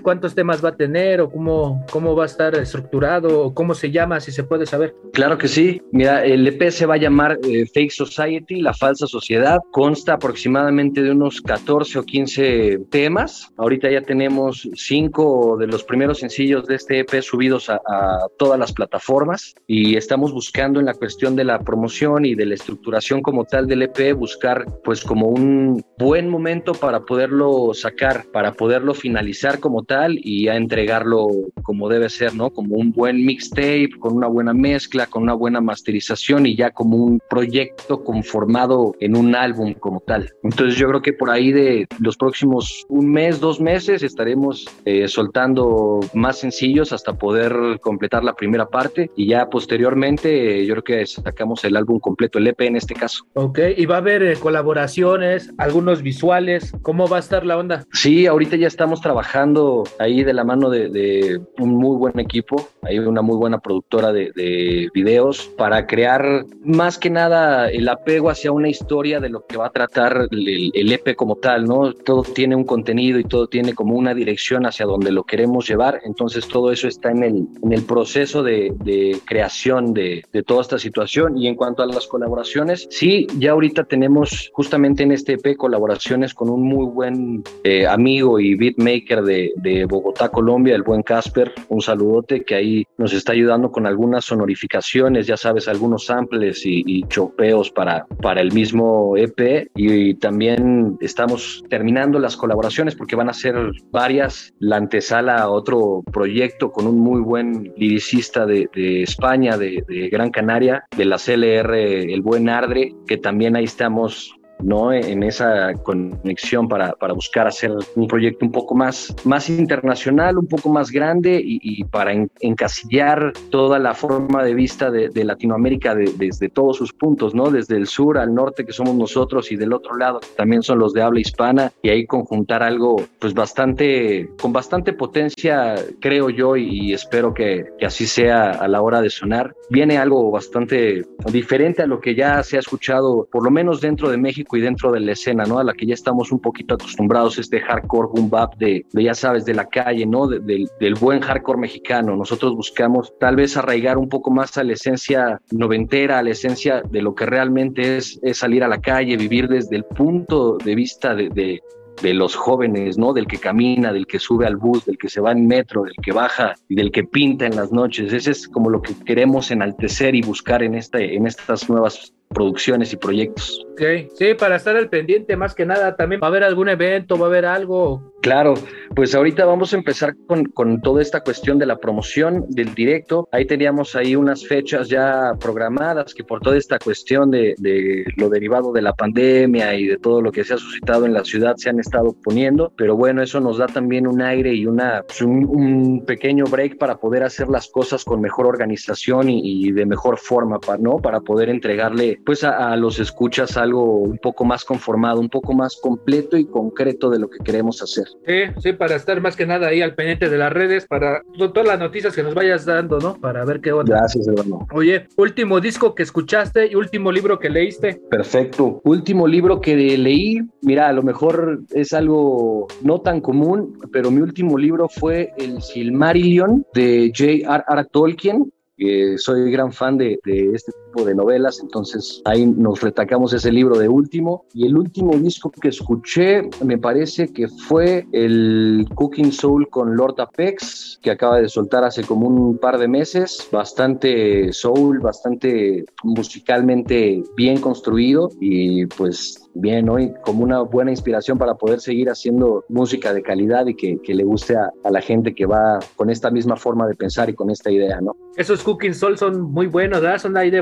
¿cuántos 0.01 0.35
temas 0.35 0.63
va 0.63 0.69
a 0.69 0.75
tener 0.75 1.21
o 1.21 1.29
cómo, 1.29 1.85
cómo 1.91 2.15
va 2.15 2.23
a 2.23 2.27
estar 2.27 2.55
estructurado 2.55 3.41
o 3.41 3.53
cómo 3.53 3.73
se 3.73 3.91
llama, 3.91 4.19
si 4.19 4.31
se 4.31 4.43
puede 4.43 4.65
saber? 4.65 4.95
Claro 5.13 5.37
que 5.37 5.47
sí. 5.47 5.81
Mira, 5.91 6.23
el 6.25 6.47
EP 6.47 6.69
se 6.69 6.85
va 6.85 6.95
a 6.95 6.97
llamar 6.97 7.39
eh, 7.43 7.65
Fake 7.73 7.91
Society, 7.91 8.61
la 8.61 8.73
falsa 8.73 9.07
sociedad. 9.07 9.59
Consta 9.71 10.13
aproximadamente 10.13 11.01
de 11.01 11.11
unos 11.11 11.41
14 11.41 11.99
o 11.99 12.03
15 12.03 12.84
temas. 12.85 13.51
Ahorita 13.57 13.89
ya 13.89 14.01
tenemos 14.01 14.67
cinco 14.75 15.57
de 15.57 15.67
los 15.67 15.83
primeros 15.83 16.19
sencillos 16.19 16.65
de 16.65 16.75
este 16.75 16.99
EP 16.99 17.21
subidos 17.21 17.69
a, 17.69 17.75
a 17.75 18.27
todas 18.37 18.59
las 18.59 18.71
plataformas 18.71 19.55
y 19.67 19.95
estamos 19.95 20.31
buscando 20.31 20.79
en 20.79 20.85
la 20.85 20.93
cuestión 20.93 21.35
de 21.35 21.43
la 21.43 21.59
promoción 21.59 22.25
y 22.25 22.35
de 22.35 22.45
la 22.45 22.55
estructuración 22.55 23.21
como 23.21 23.45
tal 23.45 23.67
del 23.67 23.83
EP, 23.83 24.13
buscar 24.13 24.65
pues 24.83 25.03
como 25.03 25.27
un 25.27 25.83
buen 25.97 26.29
momento 26.29 26.73
para 26.73 27.01
poderlo 27.01 27.73
sacar, 27.73 28.25
para 28.31 28.53
poderlo 28.53 28.93
finalizar 28.93 29.59
como 29.59 29.83
tal 29.83 30.19
y 30.21 30.47
a 30.47 30.55
entregarlo 30.55 31.27
como 31.63 31.89
debe 31.89 32.09
ser, 32.09 32.35
¿no? 32.35 32.49
Como 32.49 32.75
un 32.75 32.91
buen 32.91 33.25
mixtape, 33.25 33.89
con 33.99 34.13
una 34.13 34.27
buena 34.27 34.53
mezcla, 34.53 35.07
con 35.07 35.23
una 35.23 35.33
buena 35.33 35.61
masterización 35.61 36.45
y 36.45 36.55
ya 36.55 36.71
como 36.71 36.97
un 36.97 37.19
proyecto 37.29 38.03
conformado 38.03 38.93
en 38.99 39.15
un 39.15 39.35
álbum 39.35 39.73
como 39.73 39.99
tal. 40.01 40.33
Entonces 40.43 40.77
yo 40.77 40.87
creo 40.87 41.01
que 41.01 41.13
por 41.13 41.29
ahí 41.29 41.51
de 41.51 41.87
los 41.99 42.17
próximos 42.17 42.74
un 42.89 43.11
mes, 43.11 43.39
dos 43.39 43.59
meses 43.59 44.03
estaremos 44.03 44.65
eh, 44.85 45.07
soltando 45.07 45.99
más 46.13 46.39
sencillos 46.39 46.91
hasta 46.91 47.13
poder 47.13 47.79
completar 47.81 48.23
la 48.23 48.33
primera 48.33 48.65
parte 48.67 49.09
y 49.15 49.27
ya 49.27 49.49
posteriormente 49.49 50.61
eh, 50.61 50.65
yo 50.65 50.75
creo 50.75 50.83
que 50.83 51.05
sacamos 51.05 51.63
el 51.63 51.75
álbum 51.75 51.99
completo, 51.99 52.39
el 52.39 52.47
EP 52.47 52.61
en 52.61 52.75
este 52.75 52.93
caso. 52.93 53.25
Ok, 53.33 53.59
y 53.77 53.85
va 53.85 53.95
a 53.95 53.99
haber 53.99 54.23
eh, 54.23 54.35
colaboraciones, 54.35 55.53
algunos 55.57 56.01
visuales, 56.01 56.73
¿cómo 56.81 57.07
va 57.07 57.17
a 57.17 57.19
estar 57.19 57.45
la 57.45 57.57
onda? 57.57 57.85
Sí, 57.93 58.27
ahorita 58.27 58.55
ya 58.55 58.67
estamos 58.67 59.01
trabajando 59.01 59.83
ahí 59.99 60.23
de 60.23 60.33
la 60.33 60.43
mano 60.43 60.69
de, 60.69 60.89
de 60.89 61.41
un 61.59 61.75
muy 61.75 61.97
buen 61.97 62.19
equipo, 62.19 62.67
hay 62.81 62.99
una 62.99 63.21
muy 63.21 63.37
buena 63.37 63.59
productora 63.59 64.11
de, 64.11 64.31
de, 64.35 64.89
videos 64.93 65.51
para 65.57 65.87
crear 65.87 66.45
más 66.63 66.97
que 66.97 67.09
nada 67.09 67.69
el 67.69 67.87
apego 67.89 68.29
hacia 68.29 68.51
una 68.51 68.69
historia 68.69 69.19
de 69.19 69.29
lo 69.29 69.45
que 69.45 69.57
va 69.57 69.67
a 69.67 69.71
tratar 69.71 70.27
el, 70.31 70.71
el, 70.73 70.91
EP 70.91 71.15
como 71.15 71.35
tal, 71.35 71.65
¿no? 71.65 71.93
Todo 71.93 72.23
tiene 72.23 72.55
un 72.55 72.64
contenido 72.65 73.19
y 73.19 73.23
todo 73.23 73.47
tiene 73.47 73.73
como 73.73 73.95
una 73.95 74.13
dirección 74.13 74.65
hacia 74.65 74.85
donde 74.85 75.11
lo 75.11 75.23
queremos 75.23 75.67
llevar, 75.67 76.01
entonces 76.03 76.47
todo 76.47 76.71
eso 76.71 76.87
está 76.87 77.11
en 77.11 77.23
el, 77.23 77.47
en 77.63 77.71
el 77.71 77.83
proceso 77.83 78.43
de, 78.43 78.73
de 78.83 79.19
creación 79.25 79.93
de, 79.93 80.23
de 80.31 80.43
toda 80.43 80.61
esta 80.61 80.79
situación. 80.79 81.37
Y 81.37 81.47
en 81.47 81.55
cuanto 81.55 81.83
a 81.83 81.85
las 81.85 82.07
colaboraciones, 82.07 82.87
sí, 82.89 83.27
ya 83.37 83.51
ahorita 83.51 83.83
tenemos 83.83 84.49
justamente 84.53 85.03
en 85.03 85.11
este 85.11 85.33
EP 85.33 85.57
colaboraciones 85.57 86.33
con 86.33 86.49
un 86.49 86.63
muy 86.63 86.85
buen 86.85 87.43
eh, 87.63 87.87
amigo 87.87 88.39
y 88.39 88.55
beatmaker 88.55 89.23
de, 89.23 89.53
de 89.57 89.85
Bogotá, 89.85 90.29
Colombia, 90.29 90.75
el 90.75 90.83
buen 90.83 91.03
Casper, 91.03 91.53
un 91.69 91.81
saludote 91.81 92.43
que 92.43 92.55
ahí 92.55 92.87
nos 92.97 93.13
está 93.13 93.33
ayudando 93.33 93.71
con 93.71 93.85
algunas 93.85 94.25
sonorificaciones, 94.25 95.27
ya 95.27 95.37
sabes, 95.37 95.67
algunos 95.67 96.05
samples 96.05 96.65
y, 96.65 96.83
y 96.85 97.03
chopeos 97.07 97.71
para, 97.71 98.05
para 98.21 98.41
el 98.41 98.51
mismo 98.51 99.17
EP 99.17 99.69
y, 99.75 99.93
y, 99.93 100.13
también 100.15 100.97
estamos 101.01 101.63
terminando 101.69 102.19
las 102.19 102.35
colaboraciones 102.35 102.54
porque 102.95 103.15
van 103.15 103.29
a 103.29 103.33
ser 103.33 103.55
varias, 103.91 104.53
la 104.59 104.77
antesala 104.77 105.37
a 105.37 105.49
otro 105.49 106.03
proyecto 106.11 106.71
con 106.71 106.87
un 106.87 106.99
muy 106.99 107.21
buen 107.21 107.73
liricista 107.77 108.45
de, 108.45 108.69
de 108.73 109.03
España, 109.03 109.57
de, 109.57 109.83
de 109.87 110.09
Gran 110.09 110.29
Canaria, 110.29 110.85
de 110.95 111.05
la 111.05 111.17
CLR, 111.17 111.73
el 111.75 112.21
buen 112.21 112.49
Ardre, 112.49 112.93
que 113.07 113.17
también 113.17 113.55
ahí 113.55 113.65
estamos 113.65 114.34
¿no? 114.59 114.93
En 114.93 115.23
esa 115.23 115.73
conexión 115.73 116.67
para, 116.67 116.93
para, 116.93 117.13
buscar 117.13 117.47
hacer 117.47 117.71
un 117.95 118.07
proyecto 118.07 118.45
un 118.45 118.51
poco 118.51 118.75
más, 118.75 119.15
más 119.23 119.49
internacional, 119.49 120.37
un 120.37 120.47
poco 120.47 120.69
más 120.69 120.91
grande 120.91 121.41
y, 121.43 121.59
y 121.61 121.83
para 121.83 122.13
en, 122.13 122.29
encasillar 122.39 123.33
toda 123.49 123.79
la 123.79 123.93
forma 123.93 124.43
de 124.43 124.53
vista 124.53 124.91
de, 124.91 125.09
de 125.09 125.23
Latinoamérica 125.23 125.95
de, 125.95 126.13
desde 126.17 126.49
todos 126.49 126.77
sus 126.77 126.93
puntos, 126.93 127.35
¿no? 127.35 127.49
Desde 127.51 127.77
el 127.77 127.87
sur 127.87 128.17
al 128.17 128.33
norte 128.33 128.65
que 128.65 128.73
somos 128.73 128.95
nosotros 128.95 129.51
y 129.51 129.55
del 129.55 129.73
otro 129.73 129.95
lado 129.95 130.19
también 130.35 130.63
son 130.63 130.79
los 130.79 130.93
de 130.93 131.01
habla 131.01 131.19
hispana 131.19 131.71
y 131.81 131.89
ahí 131.89 132.05
conjuntar 132.05 132.63
algo 132.63 132.95
pues 133.19 133.33
bastante, 133.33 134.29
con 134.41 134.53
bastante 134.53 134.93
potencia 134.93 135.75
creo 135.99 136.29
yo 136.29 136.55
y, 136.55 136.89
y 136.89 136.93
espero 136.93 137.33
que, 137.33 137.65
que 137.77 137.85
así 137.85 138.05
sea 138.05 138.51
a 138.51 138.67
la 138.67 138.81
hora 138.81 139.01
de 139.01 139.09
sonar. 139.09 139.53
Viene 139.69 139.97
algo 139.97 140.31
bastante 140.31 141.05
diferente 141.31 141.81
a 141.81 141.87
lo 141.87 141.99
que 141.99 142.15
ya 142.15 142.41
se 142.43 142.57
ha 142.57 142.59
escuchado 142.59 143.27
por 143.31 143.43
lo 143.43 143.51
menos 143.51 143.81
dentro 143.81 144.09
de 144.09 144.17
México 144.17 144.44
y 144.53 144.61
dentro 144.61 144.91
de 144.91 144.99
la 144.99 145.13
escena, 145.13 145.45
¿no? 145.45 145.59
A 145.59 145.63
la 145.63 145.73
que 145.73 145.85
ya 145.85 145.93
estamos 145.93 146.31
un 146.31 146.39
poquito 146.39 146.75
acostumbrados, 146.75 147.37
este 147.37 147.61
hardcore 147.61 148.09
boom 148.13 148.29
de, 148.57 148.85
ya 148.93 149.13
sabes, 149.13 149.45
de 149.45 149.53
la 149.53 149.65
calle, 149.65 150.05
¿no? 150.05 150.27
De, 150.27 150.39
de, 150.39 150.65
del 150.79 150.95
buen 150.95 151.21
hardcore 151.21 151.59
mexicano. 151.59 152.15
Nosotros 152.15 152.55
buscamos 152.55 153.13
tal 153.19 153.35
vez 153.35 153.57
arraigar 153.57 153.97
un 153.97 154.09
poco 154.09 154.31
más 154.31 154.57
a 154.57 154.63
la 154.63 154.73
esencia 154.73 155.41
noventera, 155.51 156.19
a 156.19 156.23
la 156.23 156.31
esencia 156.31 156.81
de 156.81 157.01
lo 157.01 157.15
que 157.15 157.25
realmente 157.25 157.97
es, 157.97 158.19
es 158.21 158.37
salir 158.37 158.63
a 158.63 158.67
la 158.67 158.81
calle, 158.81 159.17
vivir 159.17 159.47
desde 159.47 159.75
el 159.75 159.85
punto 159.85 160.57
de 160.57 160.75
vista 160.75 161.15
de, 161.15 161.29
de 161.29 161.61
de 162.01 162.13
los 162.13 162.35
jóvenes, 162.35 162.97
¿no? 162.97 163.13
Del 163.13 163.27
que 163.27 163.37
camina, 163.37 163.93
del 163.93 164.07
que 164.07 164.19
sube 164.19 164.45
al 164.45 164.57
bus, 164.57 164.85
del 164.85 164.97
que 164.97 165.09
se 165.09 165.21
va 165.21 165.31
en 165.31 165.47
metro, 165.47 165.83
del 165.83 165.95
que 166.01 166.11
baja 166.11 166.55
y 166.67 166.75
del 166.75 166.91
que 166.91 167.03
pinta 167.03 167.45
en 167.45 167.55
las 167.55 167.71
noches. 167.71 168.11
Ese 168.11 168.31
es 168.31 168.47
como 168.47 168.69
lo 168.69 168.81
que 168.81 168.93
queremos 169.05 169.51
enaltecer 169.51 170.15
y 170.15 170.21
buscar 170.21 170.63
en, 170.63 170.75
este, 170.75 171.15
en 171.15 171.27
estas 171.27 171.69
nuevas 171.69 172.13
producciones 172.35 172.93
y 172.93 172.97
proyectos. 172.97 173.65
Ok, 173.71 174.11
sí, 174.13 174.35
para 174.35 174.57
estar 174.57 174.75
al 174.75 174.89
pendiente 174.89 175.35
más 175.35 175.55
que 175.55 175.65
nada, 175.65 175.95
también 175.95 176.21
va 176.21 176.27
a 176.27 176.29
haber 176.29 176.43
algún 176.43 176.69
evento, 176.69 177.17
va 177.17 177.25
a 177.25 177.29
haber 177.29 177.45
algo. 177.45 178.13
Claro, 178.25 178.55
pues 178.95 179.13
ahorita 179.13 179.45
vamos 179.45 179.71
a 179.71 179.77
empezar 179.77 180.15
con, 180.25 180.45
con 180.45 180.81
toda 180.81 180.99
esta 180.99 181.21
cuestión 181.21 181.59
de 181.59 181.67
la 181.67 181.77
promoción 181.77 182.47
del 182.49 182.73
directo. 182.73 183.29
Ahí 183.31 183.45
teníamos 183.45 183.95
ahí 183.95 184.15
unas 184.15 184.47
fechas 184.47 184.89
ya 184.89 185.33
programadas 185.39 186.15
que 186.15 186.23
por 186.23 186.41
toda 186.41 186.57
esta 186.57 186.79
cuestión 186.79 187.29
de, 187.29 187.53
de 187.59 188.03
lo 188.17 188.29
derivado 188.29 188.71
de 188.71 188.81
la 188.81 188.93
pandemia 188.93 189.75
y 189.75 189.85
de 189.85 189.97
todo 189.97 190.23
lo 190.23 190.31
que 190.31 190.43
se 190.43 190.55
ha 190.55 190.57
suscitado 190.57 191.05
en 191.05 191.13
la 191.13 191.23
ciudad 191.23 191.55
se 191.57 191.69
han 191.69 191.79
estado 191.79 192.15
poniendo, 192.23 192.73
pero 192.75 192.95
bueno, 192.95 193.21
eso 193.21 193.39
nos 193.39 193.59
da 193.59 193.67
también 193.67 194.07
un 194.07 194.19
aire 194.23 194.55
y 194.55 194.65
una, 194.65 195.03
pues 195.05 195.21
un, 195.21 196.03
pequeño 196.07 196.45
break 196.45 196.79
para 196.79 196.97
poder 196.97 197.21
hacer 197.21 197.47
las 197.47 197.67
cosas 197.67 198.03
con 198.03 198.21
mejor 198.21 198.47
organización 198.47 199.29
y, 199.29 199.71
de 199.71 199.85
mejor 199.85 200.17
forma, 200.17 200.59
para, 200.59 200.79
¿no? 200.79 200.97
Para 200.97 201.21
poder 201.21 201.49
entregarle 201.49 202.19
pues 202.25 202.43
a, 202.43 202.75
los 202.75 202.97
escuchas 202.97 203.55
algo 203.55 203.99
un 203.99 204.17
poco 204.17 204.45
más 204.45 204.65
conformado, 204.65 205.19
un 205.19 205.29
poco 205.29 205.53
más 205.53 205.77
completo 205.79 206.37
y 206.37 206.45
concreto 206.45 207.11
de 207.11 207.19
lo 207.19 207.29
que 207.29 207.37
queremos 207.43 207.83
hacer. 207.83 208.14
Sí, 208.25 208.33
sí, 208.59 208.73
para 208.73 208.95
estar 208.95 209.21
más 209.21 209.35
que 209.35 209.45
nada 209.45 209.67
ahí 209.67 209.81
al 209.81 209.93
pendiente 209.93 210.29
de 210.29 210.37
las 210.37 210.51
redes, 210.51 210.87
para 210.87 211.21
todas 211.37 211.67
las 211.67 211.79
noticias 211.79 212.15
que 212.15 212.23
nos 212.23 212.33
vayas 212.33 212.65
dando, 212.65 212.99
¿no? 212.99 213.15
Para 213.15 213.45
ver 213.45 213.61
qué 213.61 213.71
onda. 213.71 213.97
Gracias, 213.97 214.27
hermano. 214.27 214.67
Oye, 214.71 215.07
último 215.17 215.59
disco 215.59 215.93
que 215.93 216.03
escuchaste 216.03 216.67
y 216.67 216.75
último 216.75 217.11
libro 217.11 217.37
que 217.37 217.49
leíste. 217.49 218.01
Perfecto. 218.09 218.81
Último 218.83 219.27
libro 219.27 219.61
que 219.61 219.75
leí, 219.75 220.41
mira, 220.61 220.87
a 220.87 220.93
lo 220.93 221.03
mejor 221.03 221.61
es 221.71 221.93
algo 221.93 222.67
no 222.81 223.01
tan 223.01 223.21
común, 223.21 223.79
pero 223.91 224.09
mi 224.09 224.21
último 224.21 224.57
libro 224.57 224.89
fue 224.89 225.33
El 225.37 225.61
Silmarillion 225.61 226.65
de 226.73 227.11
J.R.R. 227.15 227.85
Tolkien. 227.91 228.51
Eh, 228.77 229.17
soy 229.17 229.51
gran 229.51 229.71
fan 229.71 229.97
de, 229.97 230.19
de, 230.25 230.51
este 230.53 230.71
de 231.03 231.15
novelas, 231.15 231.59
entonces 231.59 232.21
ahí 232.25 232.45
nos 232.45 232.81
retacamos 232.81 233.33
ese 233.33 233.51
libro 233.51 233.77
de 233.77 233.89
último. 233.89 234.45
Y 234.53 234.65
el 234.65 234.77
último 234.77 235.17
disco 235.17 235.51
que 235.51 235.69
escuché 235.69 236.49
me 236.63 236.77
parece 236.77 237.27
que 237.33 237.47
fue 237.47 238.07
el 238.11 238.85
Cooking 238.95 239.31
Soul 239.31 239.69
con 239.69 239.95
Lord 239.95 240.21
Apex, 240.21 240.99
que 241.01 241.11
acaba 241.11 241.41
de 241.41 241.49
soltar 241.49 241.83
hace 241.83 242.03
como 242.03 242.27
un 242.27 242.57
par 242.57 242.77
de 242.77 242.87
meses. 242.87 243.47
Bastante 243.51 244.53
soul, 244.53 244.99
bastante 244.99 245.85
musicalmente 246.03 247.23
bien 247.35 247.59
construido 247.59 248.29
y 248.39 248.85
pues 248.85 249.45
bien, 249.55 249.85
¿no? 249.85 249.99
Y 249.99 250.13
como 250.23 250.43
una 250.43 250.61
buena 250.61 250.91
inspiración 250.91 251.37
para 251.37 251.55
poder 251.55 251.79
seguir 251.79 252.09
haciendo 252.09 252.65
música 252.69 253.13
de 253.13 253.23
calidad 253.23 253.65
y 253.67 253.75
que, 253.75 253.99
le 254.13 254.23
guste 254.23 254.55
a, 254.55 254.71
la 254.89 255.01
gente 255.01 255.33
que 255.33 255.45
va 255.45 255.79
con 255.95 256.09
esta 256.09 256.29
misma 256.29 256.55
forma 256.55 256.87
de 256.87 256.95
pensar 256.95 257.29
y 257.29 257.33
con 257.33 257.49
esta 257.49 257.71
idea, 257.71 257.99
¿no? 258.01 258.15
Esos 258.37 258.63
Cooking 258.63 258.93
Soul 258.93 259.17
son 259.17 259.41
muy 259.41 259.67
buenos, 259.67 260.01
¿verdad? 260.01 260.19
Son 260.19 260.37
ahí 260.37 260.49
de 260.49 260.61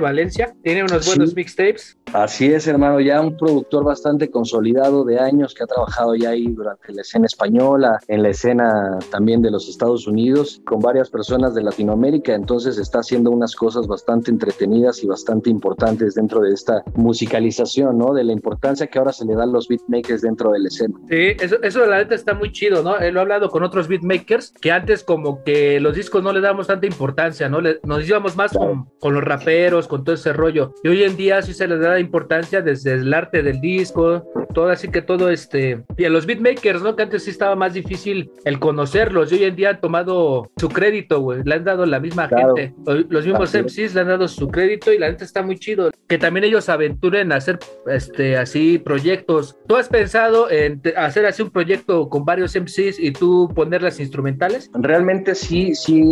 Tienen 0.61 0.85
unos 0.85 1.05
buenos 1.05 1.29
sí. 1.29 1.35
mixtapes. 1.35 1.97
Así 2.13 2.53
es, 2.53 2.67
hermano, 2.67 2.99
ya 2.99 3.19
un 3.21 3.35
productor 3.35 3.83
bastante 3.83 4.29
consolidado 4.29 5.03
de 5.03 5.19
años 5.19 5.53
que 5.53 5.63
ha 5.63 5.67
trabajado 5.67 6.15
ya 6.15 6.29
ahí 6.29 6.47
durante 6.47 6.93
la 6.93 7.01
escena 7.01 7.25
española, 7.25 7.99
en 8.07 8.21
la 8.21 8.29
escena 8.29 8.99
también 9.09 9.41
de 9.41 9.49
los 9.49 9.67
Estados 9.67 10.05
Unidos, 10.07 10.61
con 10.65 10.79
varias 10.79 11.09
personas 11.09 11.55
de 11.55 11.63
Latinoamérica, 11.63 12.35
entonces 12.35 12.77
está 12.77 12.99
haciendo 12.99 13.31
unas 13.31 13.55
cosas 13.55 13.87
bastante 13.87 14.29
entretenidas 14.29 15.03
y 15.03 15.07
bastante 15.07 15.49
importantes 15.49 16.13
dentro 16.15 16.41
de 16.41 16.51
esta 16.53 16.83
musicalización, 16.95 17.97
¿no? 17.97 18.13
De 18.13 18.23
la 18.23 18.33
importancia 18.33 18.87
que 18.87 18.99
ahora 18.99 19.11
se 19.11 19.25
le 19.25 19.35
da 19.35 19.43
a 19.43 19.47
los 19.47 19.67
beatmakers 19.67 20.21
dentro 20.21 20.51
de 20.51 20.59
la 20.59 20.67
escena. 20.67 20.93
Sí, 21.09 21.35
eso, 21.39 21.61
eso 21.63 21.85
la 21.85 21.97
neta 21.97 22.15
está 22.15 22.33
muy 22.33 22.51
chido, 22.51 22.83
¿no? 22.83 22.99
Lo 22.99 23.19
he 23.19 23.21
hablado 23.21 23.49
con 23.49 23.63
otros 23.63 23.87
beatmakers 23.87 24.53
que 24.61 24.71
antes 24.71 25.03
como 25.03 25.43
que 25.43 25.79
los 25.79 25.95
discos 25.95 26.23
no 26.23 26.31
le 26.31 26.41
damos 26.41 26.67
tanta 26.67 26.85
importancia, 26.85 27.49
¿no? 27.49 27.61
Le, 27.61 27.79
nos 27.83 28.07
íbamos 28.07 28.35
más 28.35 28.51
claro. 28.51 28.67
con, 28.67 28.89
con, 28.99 29.13
los 29.13 29.23
raperos, 29.23 29.87
con 29.87 30.03
todo 30.03 30.12
ese 30.13 30.33
rollo. 30.33 30.73
Y 30.83 30.89
hoy 30.89 31.03
en 31.03 31.17
día 31.17 31.41
sí 31.41 31.53
se 31.53 31.67
les 31.67 31.79
da 31.79 31.99
importancia 31.99 32.61
desde 32.61 32.93
el 32.93 33.13
arte 33.13 33.43
del 33.43 33.59
disco, 33.59 34.23
todo 34.53 34.69
así 34.69 34.89
que 34.89 35.01
todo 35.01 35.29
este... 35.29 35.83
Y 35.97 36.05
a 36.05 36.09
los 36.09 36.25
beatmakers, 36.25 36.81
¿no? 36.81 36.95
Que 36.95 37.03
antes 37.03 37.23
sí 37.23 37.31
estaba 37.31 37.55
más 37.55 37.73
difícil 37.73 38.31
el 38.45 38.59
conocerlos 38.59 39.31
y 39.31 39.35
hoy 39.35 39.43
en 39.45 39.55
día 39.55 39.71
han 39.71 39.81
tomado 39.81 40.51
su 40.57 40.69
crédito, 40.69 41.21
güey. 41.21 41.41
Le 41.43 41.55
han 41.55 41.63
dado 41.63 41.85
la 41.85 41.99
misma 41.99 42.27
claro. 42.27 42.55
gente. 42.55 42.73
Los 43.09 43.25
mismos 43.25 43.53
MCs 43.53 43.95
le 43.95 44.01
han 44.01 44.07
dado 44.07 44.27
su 44.27 44.47
crédito 44.49 44.93
y 44.93 44.99
la 44.99 45.07
gente 45.07 45.23
está 45.23 45.41
muy 45.41 45.57
chido. 45.57 45.91
Que 46.07 46.17
también 46.17 46.43
ellos 46.45 46.69
aventuren 46.69 47.31
a 47.31 47.37
hacer 47.37 47.59
este, 47.87 48.37
así 48.37 48.77
proyectos. 48.77 49.57
¿Tú 49.67 49.75
has 49.75 49.89
pensado 49.89 50.49
en 50.51 50.81
hacer 50.95 51.25
así 51.25 51.41
un 51.41 51.49
proyecto 51.49 52.09
con 52.09 52.25
varios 52.25 52.55
MCs 52.55 52.99
y 52.99 53.11
tú 53.11 53.49
poner 53.55 53.81
las 53.81 53.99
instrumentales? 53.99 54.69
Realmente 54.73 55.35
sí, 55.35 55.73
sí 55.75 56.03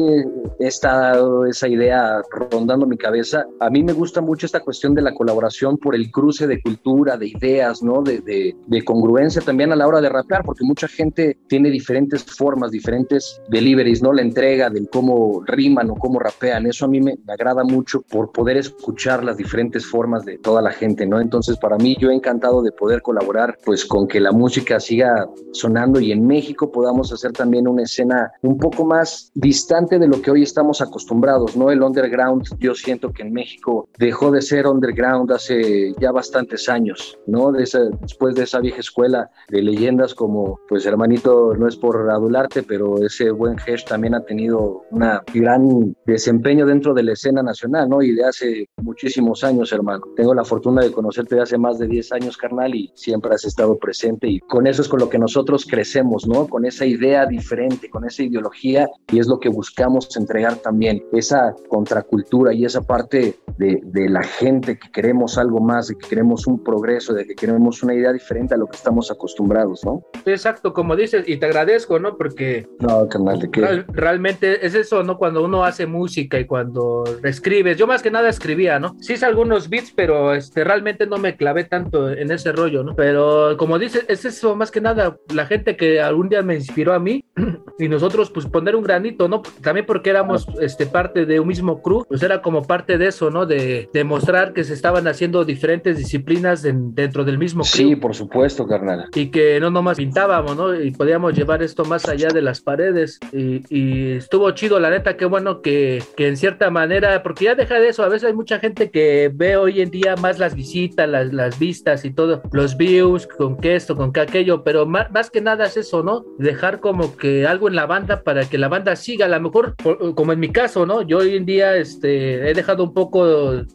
está 0.59 1.19
esa 1.49 1.67
idea 1.67 2.21
rondando 2.51 2.85
mi 2.85 2.97
cabeza. 2.97 3.45
A 3.59 3.69
mí 3.69 3.80
me 3.83 3.93
gusta 3.93 4.21
mucho 4.21 4.45
esta 4.45 4.61
cuestión 4.61 4.93
de 4.93 5.01
la 5.01 5.13
colaboración 5.13 5.77
por 5.77 5.95
el 5.95 6.11
cruce 6.11 6.47
de 6.47 6.61
cultura, 6.61 7.17
de 7.17 7.27
ideas, 7.27 7.81
¿no? 7.81 8.01
De, 8.01 8.19
de, 8.19 8.55
de 8.67 8.83
congruencia 8.83 9.41
también 9.41 9.71
a 9.71 9.75
la 9.75 9.87
hora 9.87 10.01
de 10.01 10.09
rapear, 10.09 10.43
porque 10.43 10.63
mucha 10.63 10.87
gente 10.87 11.37
tiene 11.47 11.69
diferentes 11.69 12.23
formas, 12.23 12.71
diferentes 12.71 13.41
deliveries, 13.49 14.01
¿no? 14.01 14.13
La 14.13 14.21
entrega 14.21 14.69
del 14.69 14.89
cómo 14.89 15.43
riman 15.45 15.89
o 15.89 15.95
cómo 15.95 16.19
rapean. 16.19 16.65
Eso 16.65 16.85
a 16.85 16.87
mí 16.87 16.99
me, 16.99 17.15
me 17.25 17.33
agrada 17.33 17.63
mucho 17.63 18.01
por 18.01 18.31
poder 18.31 18.57
escuchar 18.57 19.23
las 19.23 19.37
diferentes 19.37 19.85
formas 19.85 20.25
de 20.25 20.37
toda 20.37 20.61
la 20.61 20.71
gente, 20.71 21.05
¿no? 21.05 21.19
Entonces, 21.19 21.57
para 21.57 21.77
mí, 21.77 21.95
yo 21.99 22.09
he 22.09 22.15
encantado 22.15 22.61
de 22.61 22.71
poder 22.71 23.01
colaborar, 23.01 23.57
pues, 23.65 23.85
con 23.85 24.07
que 24.07 24.19
la 24.19 24.31
música 24.31 24.79
siga 24.79 25.29
sonando 25.51 25.99
y 25.99 26.11
en 26.11 26.25
México 26.25 26.71
podamos 26.71 27.11
hacer 27.11 27.31
también 27.31 27.67
una 27.67 27.83
escena 27.83 28.31
un 28.41 28.57
poco 28.57 28.85
más 28.85 29.31
distante 29.33 29.99
de 29.99 30.07
lo 30.07 30.21
que 30.21 30.31
hoy 30.31 30.43
estamos 30.43 30.81
acostumbrados, 30.81 31.55
¿no? 31.55 31.71
El 31.71 31.81
underground, 31.81 32.43
yo 32.59 32.75
siento 32.75 33.11
que 33.11 33.23
en 33.23 33.33
México 33.33 33.70
dejó 33.97 34.31
de 34.31 34.41
ser 34.41 34.67
underground 34.67 35.31
hace 35.31 35.93
ya 35.99 36.11
bastantes 36.11 36.69
años, 36.69 37.17
¿no? 37.27 37.51
De 37.51 37.63
esa, 37.63 37.79
después 38.01 38.35
de 38.35 38.43
esa 38.43 38.59
vieja 38.59 38.79
escuela 38.79 39.29
de 39.49 39.61
leyendas 39.61 40.13
como, 40.13 40.59
pues, 40.67 40.85
hermanito, 40.85 41.53
no 41.55 41.67
es 41.67 41.75
por 41.75 42.09
adularte, 42.09 42.63
pero 42.63 42.97
ese 43.03 43.31
buen 43.31 43.57
Hesh 43.65 43.85
también 43.85 44.15
ha 44.15 44.23
tenido 44.23 44.83
una 44.91 45.21
gran 45.33 45.95
desempeño 46.05 46.65
dentro 46.65 46.93
de 46.93 47.03
la 47.03 47.13
escena 47.13 47.43
nacional, 47.43 47.89
¿no? 47.89 48.01
Y 48.01 48.13
de 48.13 48.25
hace 48.25 48.69
muchísimos 48.77 49.43
años, 49.43 49.71
hermano. 49.71 50.03
Tengo 50.15 50.33
la 50.33 50.43
fortuna 50.43 50.81
de 50.81 50.91
conocerte 50.91 51.35
de 51.35 51.41
hace 51.41 51.57
más 51.57 51.79
de 51.79 51.87
10 51.87 52.11
años, 52.13 52.37
carnal, 52.37 52.73
y 52.75 52.91
siempre 52.95 53.33
has 53.33 53.45
estado 53.45 53.77
presente 53.77 54.27
y 54.27 54.39
con 54.39 54.67
eso 54.67 54.81
es 54.81 54.87
con 54.87 54.99
lo 54.99 55.09
que 55.09 55.19
nosotros 55.19 55.65
crecemos, 55.65 56.27
¿no? 56.27 56.47
Con 56.47 56.65
esa 56.65 56.85
idea 56.85 57.25
diferente, 57.25 57.89
con 57.89 58.05
esa 58.05 58.23
ideología 58.23 58.89
y 59.11 59.19
es 59.19 59.27
lo 59.27 59.39
que 59.39 59.49
buscamos 59.49 60.15
entregar 60.17 60.55
también, 60.57 61.03
esa 61.11 61.55
contracultura 61.67 62.53
y 62.53 62.65
esa 62.65 62.81
parte 62.81 63.35
de, 63.61 63.79
de 63.83 64.09
la 64.09 64.23
gente 64.23 64.79
que 64.79 64.89
queremos 64.91 65.37
algo 65.37 65.59
más, 65.59 65.87
de 65.87 65.95
que 65.95 66.09
queremos 66.09 66.47
un 66.47 66.63
progreso, 66.63 67.13
de 67.13 67.27
que 67.27 67.35
queremos 67.35 67.83
una 67.83 67.93
idea 67.93 68.11
diferente 68.11 68.55
a 68.55 68.57
lo 68.57 68.65
que 68.65 68.75
estamos 68.75 69.11
acostumbrados, 69.11 69.85
¿no? 69.85 70.03
Exacto, 70.25 70.73
como 70.73 70.95
dices, 70.95 71.25
y 71.27 71.37
te 71.37 71.45
agradezco, 71.45 71.99
¿no? 71.99 72.17
Porque 72.17 72.67
no, 72.79 73.07
carnal, 73.07 73.39
¿de 73.39 73.51
qué? 73.51 73.61
Real, 73.61 73.85
realmente 73.89 74.65
es 74.65 74.73
eso, 74.73 75.03
¿no? 75.03 75.17
Cuando 75.17 75.43
uno 75.43 75.63
hace 75.63 75.85
música 75.85 76.39
y 76.39 76.45
cuando 76.45 77.03
escribes, 77.23 77.77
yo 77.77 77.85
más 77.85 78.01
que 78.01 78.09
nada 78.09 78.29
escribía, 78.29 78.79
¿no? 78.79 78.95
Sí 78.99 79.13
hice 79.13 79.27
algunos 79.27 79.69
beats, 79.69 79.93
pero 79.95 80.33
este, 80.33 80.63
realmente 80.63 81.05
no 81.05 81.17
me 81.17 81.35
clavé 81.35 81.65
tanto 81.65 82.09
en 82.09 82.31
ese 82.31 82.51
rollo, 82.51 82.83
¿no? 82.83 82.95
Pero 82.95 83.55
como 83.57 83.77
dices, 83.77 84.05
es 84.07 84.25
eso 84.25 84.55
más 84.55 84.71
que 84.71 84.81
nada, 84.81 85.17
la 85.33 85.45
gente 85.45 85.77
que 85.77 86.01
algún 86.01 86.29
día 86.29 86.41
me 86.41 86.55
inspiró 86.55 86.93
a 86.93 86.99
mí 86.99 87.23
y 87.77 87.87
nosotros 87.87 88.31
pues 88.31 88.47
poner 88.47 88.75
un 88.75 88.83
granito, 88.83 89.27
¿no? 89.27 89.43
También 89.61 89.85
porque 89.85 90.09
éramos 90.09 90.47
este, 90.59 90.87
parte 90.87 91.27
de 91.27 91.39
un 91.39 91.47
mismo 91.47 91.81
crew, 91.83 92.05
pues 92.07 92.23
era 92.23 92.41
como 92.41 92.63
parte 92.63 92.97
de 92.97 93.07
eso, 93.07 93.29
¿no? 93.29 93.45
De 93.51 93.89
demostrar 93.93 94.53
que 94.53 94.63
se 94.63 94.73
estaban 94.73 95.07
haciendo 95.07 95.43
diferentes 95.43 95.97
disciplinas 95.97 96.63
en, 96.65 96.95
dentro 96.95 97.25
del 97.25 97.37
mismo 97.37 97.63
crew. 97.63 97.89
Sí, 97.89 97.95
por 97.95 98.15
supuesto, 98.15 98.65
carnal. 98.65 99.09
Y 99.13 99.27
que 99.27 99.59
no 99.59 99.69
nomás 99.69 99.97
pintábamos, 99.97 100.55
¿no? 100.55 100.73
Y 100.73 100.91
podíamos 100.91 101.33
llevar 101.33 101.61
esto 101.61 101.83
más 101.85 102.07
allá 102.07 102.29
de 102.29 102.41
las 102.41 102.61
paredes 102.61 103.19
y, 103.33 103.61
y 103.69 104.11
estuvo 104.13 104.49
chido, 104.51 104.79
la 104.79 104.89
neta, 104.89 105.17
qué 105.17 105.25
bueno 105.25 105.61
que, 105.61 106.01
que 106.15 106.27
en 106.27 106.37
cierta 106.37 106.69
manera, 106.69 107.23
porque 107.23 107.45
ya 107.45 107.55
deja 107.55 107.75
de 107.75 107.89
eso, 107.89 108.03
a 108.03 108.07
veces 108.07 108.29
hay 108.29 108.33
mucha 108.33 108.59
gente 108.59 108.89
que 108.89 109.31
ve 109.33 109.57
hoy 109.57 109.81
en 109.81 109.91
día 109.91 110.15
más 110.15 110.39
las 110.39 110.55
visitas, 110.55 111.09
las, 111.09 111.33
las 111.33 111.59
vistas 111.59 112.05
y 112.05 112.11
todo, 112.11 112.41
los 112.51 112.77
views, 112.77 113.27
con 113.27 113.57
que 113.57 113.75
esto, 113.75 113.95
con 113.95 114.13
que 114.13 114.21
aquello, 114.21 114.63
pero 114.63 114.85
más, 114.85 115.11
más, 115.11 115.29
que 115.29 115.41
nada 115.41 115.65
es 115.65 115.77
eso, 115.77 116.03
¿no? 116.03 116.25
Dejar 116.37 116.79
como 116.79 117.17
que 117.17 117.47
algo 117.47 117.67
en 117.67 117.75
la 117.75 117.85
banda 117.85 118.23
para 118.23 118.45
que 118.45 118.57
la 118.57 118.67
banda 118.67 118.95
siga, 118.95 119.25
a 119.25 119.29
lo 119.29 119.41
mejor, 119.41 119.75
como 120.15 120.33
en 120.33 120.39
mi 120.39 120.49
caso, 120.49 120.85
¿no? 120.85 121.01
Yo 121.01 121.19
hoy 121.19 121.35
en 121.35 121.45
día 121.45 121.75
este, 121.75 122.49
he 122.49 122.53
dejado 122.53 122.83
un 122.83 122.93
poco 122.93 123.25